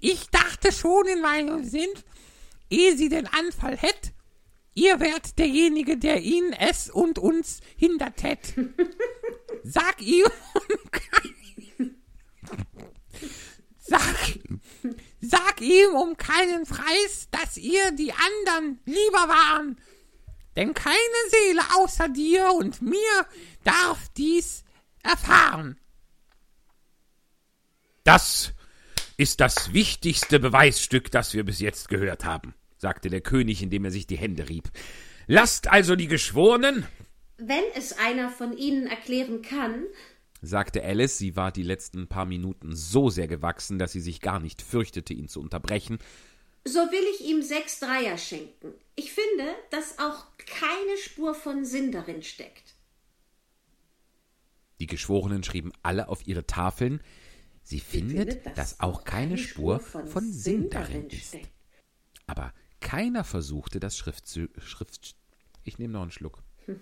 [0.00, 1.88] Ich dachte schon in meinem Sinn,
[2.70, 4.12] ehe sie den Anfall hätt,
[4.74, 8.54] ihr wärt derjenige, der ihn, es und uns hindert hätt.
[9.64, 10.26] Sag ihm,
[13.78, 14.38] sag,
[15.20, 19.80] sag ihm um keinen Preis, dass ihr die anderen lieber waren,
[20.56, 20.98] denn keine
[21.30, 23.26] Seele außer dir und mir
[23.64, 24.64] darf dies
[25.02, 25.78] erfahren.
[28.04, 28.52] Das
[29.16, 33.90] ist das wichtigste Beweisstück, das wir bis jetzt gehört haben, sagte der König, indem er
[33.90, 34.70] sich die Hände rieb.
[35.26, 36.86] Lasst also die Geschworenen.
[37.36, 39.84] Wenn es einer von Ihnen erklären kann,
[40.40, 44.40] sagte Alice, sie war die letzten paar Minuten so sehr gewachsen, dass sie sich gar
[44.40, 45.98] nicht fürchtete, ihn zu unterbrechen.
[46.64, 48.74] So will ich ihm sechs Dreier schenken.
[48.94, 52.74] Ich finde, dass auch keine Spur von Sinn darin steckt.
[54.80, 57.00] Die Geschworenen schrieben alle auf ihre Tafeln,
[57.62, 61.28] sie findet, findet dass, auch keine Spur von, von Sinn darin ist.
[61.28, 61.50] Steckt.
[62.26, 64.48] Aber keiner versuchte, das Schrift zu.
[64.58, 65.16] Schrift.
[65.64, 66.42] Ich nehme noch einen Schluck.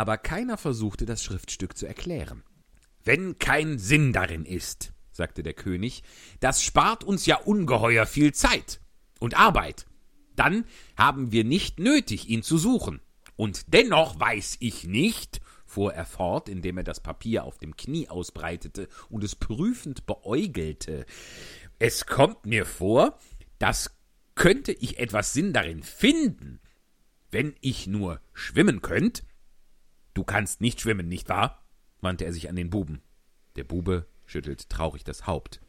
[0.00, 2.42] Aber keiner versuchte, das Schriftstück zu erklären.
[3.04, 6.04] Wenn kein Sinn darin ist, sagte der König,
[6.40, 8.80] das spart uns ja ungeheuer viel Zeit
[9.18, 9.84] und Arbeit.
[10.36, 10.64] Dann
[10.96, 13.02] haben wir nicht nötig, ihn zu suchen.
[13.36, 18.08] Und dennoch weiß ich nicht, fuhr er fort, indem er das Papier auf dem Knie
[18.08, 21.04] ausbreitete und es prüfend beäugelte.
[21.78, 23.18] Es kommt mir vor,
[23.58, 23.90] dass
[24.34, 26.58] könnte ich etwas Sinn darin finden,
[27.30, 29.24] wenn ich nur schwimmen könnt.
[30.14, 31.62] Du kannst nicht schwimmen, nicht wahr?
[32.00, 33.02] wandte er sich an den Buben.
[33.56, 35.60] Der Bube schüttelt traurig das Haupt.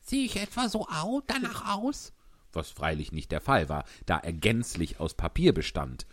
[0.00, 2.12] Sieh ich etwa so au danach aus?
[2.52, 6.06] Was freilich nicht der Fall war, da er gänzlich aus Papier bestand.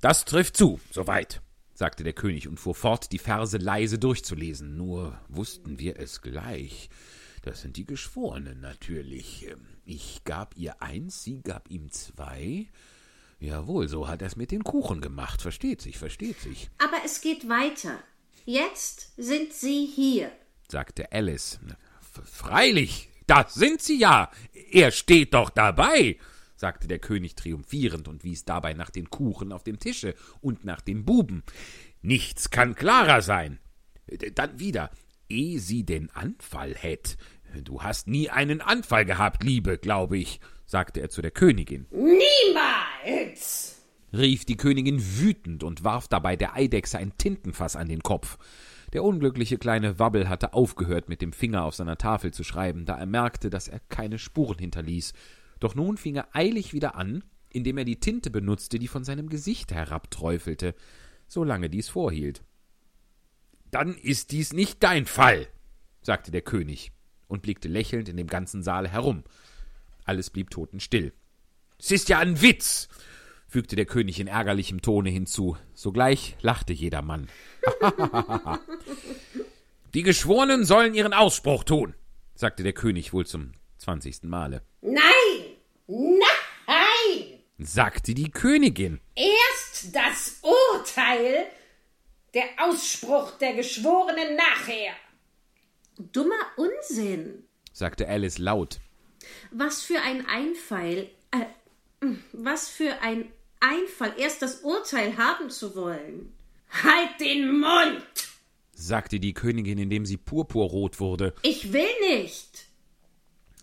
[0.00, 1.40] Das trifft zu, soweit,
[1.72, 4.76] sagte der König und fuhr fort, die Verse leise durchzulesen.
[4.76, 6.90] Nur wussten wir es gleich.
[7.42, 9.46] Das sind die Geschworenen natürlich.
[9.84, 12.68] Ich gab ihr eins, sie gab ihm zwei.
[13.44, 15.42] Jawohl, so hat er's mit den Kuchen gemacht.
[15.42, 16.70] Versteht sich, versteht sich.
[16.78, 17.98] Aber es geht weiter.
[18.44, 20.30] Jetzt sind sie hier,
[20.68, 21.58] sagte Alice.
[22.24, 24.30] Freilich, das sind sie ja.
[24.70, 26.18] Er steht doch dabei
[26.56, 30.80] sagte der König triumphierend und wies dabei nach den Kuchen auf dem Tische und nach
[30.80, 31.42] dem Buben.
[32.00, 33.58] Nichts kann klarer sein.
[34.34, 34.90] Dann wieder,
[35.28, 37.18] eh sie den Anfall hätt.
[37.62, 41.86] Du hast nie einen Anfall gehabt, Liebe, glaube ich, sagte er zu der Königin.
[41.90, 43.82] Niemals!
[44.12, 48.38] rief die Königin wütend und warf dabei der Eidechse ein Tintenfass an den Kopf.
[48.92, 52.96] Der unglückliche kleine Wabbel hatte aufgehört, mit dem Finger auf seiner Tafel zu schreiben, da
[52.96, 55.14] er merkte, dass er keine Spuren hinterließ.
[55.58, 59.28] Doch nun fing er eilig wieder an, indem er die Tinte benutzte, die von seinem
[59.28, 60.74] Gesicht herabträufelte,
[61.26, 62.42] solange dies vorhielt.
[63.72, 65.48] Dann ist dies nicht dein Fall,
[66.02, 66.92] sagte der König
[67.28, 69.24] und blickte lächelnd in dem ganzen Saal herum.
[70.04, 71.12] Alles blieb totenstill.
[71.78, 72.88] Es ist ja ein Witz,
[73.48, 75.56] fügte der König in ärgerlichem Tone hinzu.
[75.74, 77.28] Sogleich lachte jedermann.
[79.94, 81.94] Die Geschworenen sollen ihren Ausspruch tun,
[82.34, 84.62] sagte der König wohl zum zwanzigsten Male.
[84.82, 85.02] Nein!
[85.86, 86.24] Nein!
[87.58, 89.00] sagte die Königin.
[89.14, 91.46] Erst das Urteil,
[92.34, 94.92] der Ausspruch der Geschworenen nachher.
[95.98, 98.80] Dummer Unsinn, sagte Alice laut.
[99.50, 103.30] Was für ein Einfall, äh, was für ein
[103.60, 106.34] Einfall, erst das Urteil haben zu wollen.
[106.82, 108.04] Halt den Mund!
[108.72, 111.34] sagte die Königin, indem sie purpurrot wurde.
[111.42, 112.66] Ich will nicht,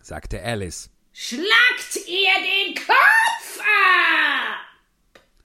[0.01, 0.89] sagte Alice.
[1.13, 4.71] Schlagt ihr den Kopf ab!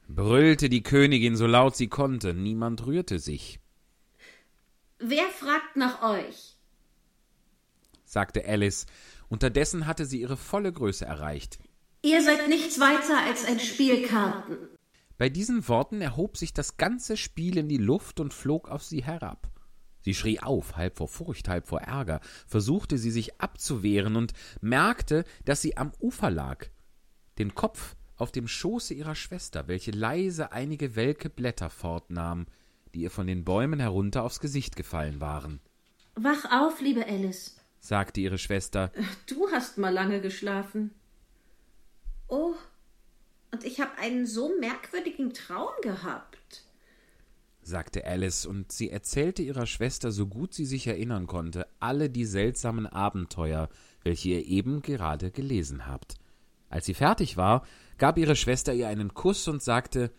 [0.09, 2.33] brüllte die Königin so laut sie konnte.
[2.33, 3.59] Niemand rührte sich.
[4.99, 6.56] Wer fragt nach euch?
[8.07, 8.87] Sagte Alice.
[9.29, 11.59] Unterdessen hatte sie ihre volle Größe erreicht.
[12.03, 14.57] Ihr seid nichts weiter als ein Spiel Karten.
[15.19, 19.03] Bei diesen Worten erhob sich das ganze Spiel in die Luft und flog auf sie
[19.03, 19.51] herab.
[20.03, 25.25] Sie schrie auf, halb vor Furcht, halb vor Ärger, versuchte sie sich abzuwehren und merkte,
[25.45, 26.67] dass sie am Ufer lag,
[27.39, 32.47] den Kopf auf dem Schoße ihrer Schwester, welche leise einige welke Blätter fortnahm,
[32.95, 35.61] die ihr von den Bäumen herunter aufs Gesicht gefallen waren.
[36.15, 38.93] Wach auf, liebe Alice, sagte ihre Schwester.
[39.27, 40.93] Du hast mal lange geschlafen.
[42.29, 42.55] Oh,
[43.53, 46.65] und ich habe einen so merkwürdigen Traum gehabt,
[47.63, 52.25] sagte Alice, und sie erzählte ihrer Schwester, so gut sie sich erinnern konnte, alle die
[52.25, 53.69] seltsamen Abenteuer,
[54.03, 56.15] welche ihr eben gerade gelesen habt.
[56.69, 57.67] Als sie fertig war,
[57.99, 60.13] gab ihre Schwester ihr einen Kuss und sagte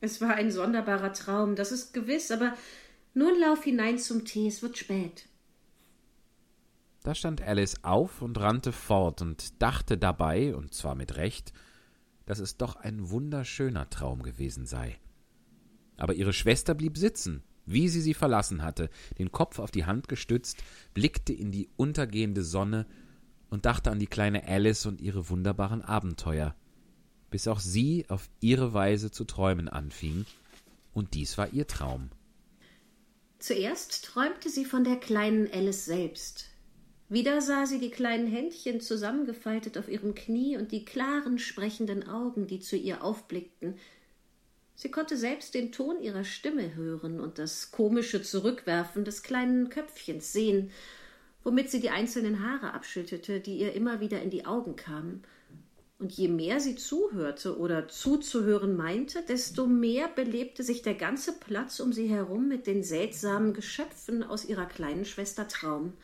[0.00, 2.54] Es war ein sonderbarer Traum, das ist gewiss, aber
[3.14, 5.27] nun lauf hinein zum Tee, es wird spät.
[7.08, 11.54] Da stand Alice auf und rannte fort und dachte dabei, und zwar mit Recht,
[12.26, 14.98] dass es doch ein wunderschöner Traum gewesen sei.
[15.96, 20.08] Aber ihre Schwester blieb sitzen, wie sie sie verlassen hatte, den Kopf auf die Hand
[20.08, 20.62] gestützt,
[20.92, 22.84] blickte in die untergehende Sonne
[23.48, 26.54] und dachte an die kleine Alice und ihre wunderbaren Abenteuer,
[27.30, 30.26] bis auch sie auf ihre Weise zu träumen anfing,
[30.92, 32.10] und dies war ihr Traum.
[33.38, 36.50] Zuerst träumte sie von der kleinen Alice selbst,
[37.08, 42.46] wieder sah sie die kleinen Händchen zusammengefaltet auf ihrem Knie und die klaren, sprechenden Augen,
[42.46, 43.76] die zu ihr aufblickten.
[44.74, 50.32] Sie konnte selbst den Ton ihrer Stimme hören und das komische Zurückwerfen des kleinen Köpfchens
[50.32, 50.70] sehen,
[51.42, 55.24] womit sie die einzelnen Haare abschüttete, die ihr immer wieder in die Augen kamen.
[55.98, 61.80] Und je mehr sie zuhörte oder zuzuhören meinte, desto mehr belebte sich der ganze Platz
[61.80, 65.94] um sie herum mit den seltsamen Geschöpfen aus ihrer kleinen Schwester Traum.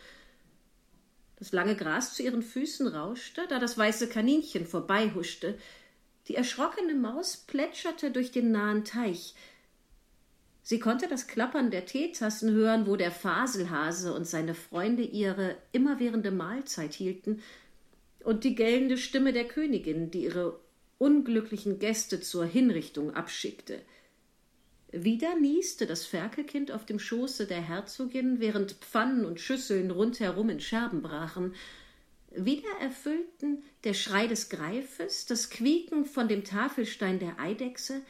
[1.37, 5.59] Das lange Gras zu ihren Füßen rauschte, da das weiße Kaninchen vorbeihuschte.
[6.29, 9.35] Die erschrockene Maus plätscherte durch den nahen Teich.
[10.63, 16.31] Sie konnte das Klappern der Teetassen hören, wo der Faselhase und seine Freunde ihre immerwährende
[16.31, 17.43] Mahlzeit hielten,
[18.21, 20.59] und die gellende Stimme der Königin, die ihre
[20.97, 23.83] unglücklichen Gäste zur Hinrichtung abschickte.
[24.97, 30.61] Wieder nieste das Ferkelkind auf dem Schoße der Herzogin, während Pfannen und Schüsseln rundherum in
[30.61, 31.53] Scherben brachen.
[32.31, 38.03] Wieder erfüllten der Schrei des Greifes, das Quieken von dem Tafelstein der Eidechse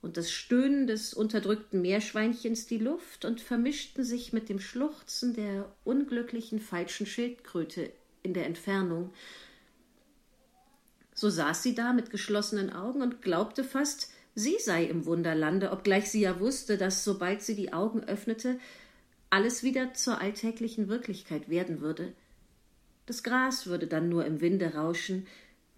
[0.00, 5.74] und das Stöhnen des unterdrückten Meerschweinchens die Luft und vermischten sich mit dem Schluchzen der
[5.82, 7.90] unglücklichen falschen Schildkröte
[8.22, 9.12] in der Entfernung.
[11.14, 16.10] So saß sie da mit geschlossenen Augen und glaubte fast, sie sei im Wunderlande, obgleich
[16.10, 18.58] sie ja wusste, dass sobald sie die Augen öffnete,
[19.30, 22.12] alles wieder zur alltäglichen Wirklichkeit werden würde.
[23.06, 25.26] Das Gras würde dann nur im Winde rauschen,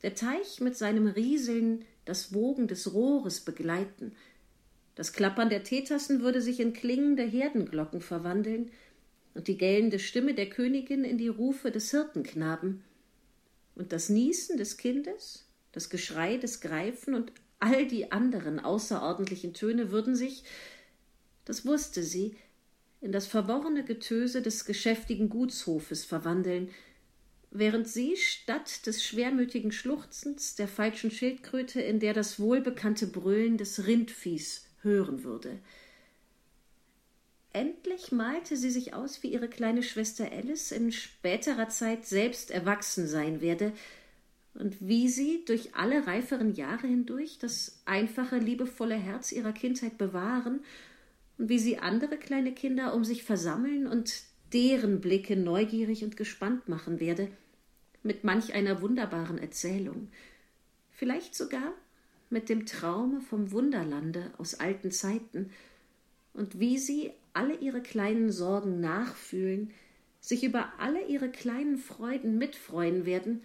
[0.03, 4.13] der Teich mit seinem Rieseln das Wogen des Rohres begleiten,
[5.01, 8.71] das Klappern der Teetassen würde sich in klingende Herdenglocken verwandeln
[9.33, 12.85] und die gellende Stimme der Königin in die Rufe des Hirtenknaben.
[13.75, 19.93] Und das Niesen des Kindes, das Geschrei des Greifen und All die anderen außerordentlichen Töne
[19.93, 20.45] würden sich,
[21.45, 22.37] das wusste sie,
[23.03, 26.71] in das verworrene Getöse des geschäftigen Gutshofes verwandeln,
[27.51, 33.87] während sie statt des schwermütigen Schluchzens der falschen Schildkröte in der das wohlbekannte Brüllen des
[33.87, 35.59] Rindviehs hören würde.
[37.53, 43.09] Endlich malte sie sich aus, wie ihre kleine Schwester Alice in späterer Zeit selbst erwachsen
[43.09, 43.73] sein werde,
[44.55, 50.61] und wie sie durch alle reiferen Jahre hindurch das einfache, liebevolle Herz ihrer Kindheit bewahren
[51.39, 54.23] und wie sie andere kleine Kinder um sich versammeln und
[54.53, 57.29] deren Blicke neugierig und gespannt machen werde,
[58.03, 60.09] mit manch einer wunderbaren Erzählung,
[60.91, 61.73] vielleicht sogar
[62.31, 65.51] mit dem Traume vom Wunderlande aus alten Zeiten,
[66.33, 69.73] und wie sie alle ihre kleinen Sorgen nachfühlen,
[70.21, 73.43] sich über alle ihre kleinen Freuden mitfreuen werden,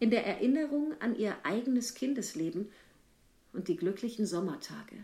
[0.00, 2.72] in der Erinnerung an ihr eigenes Kindesleben
[3.52, 4.96] und die glücklichen Sommertage.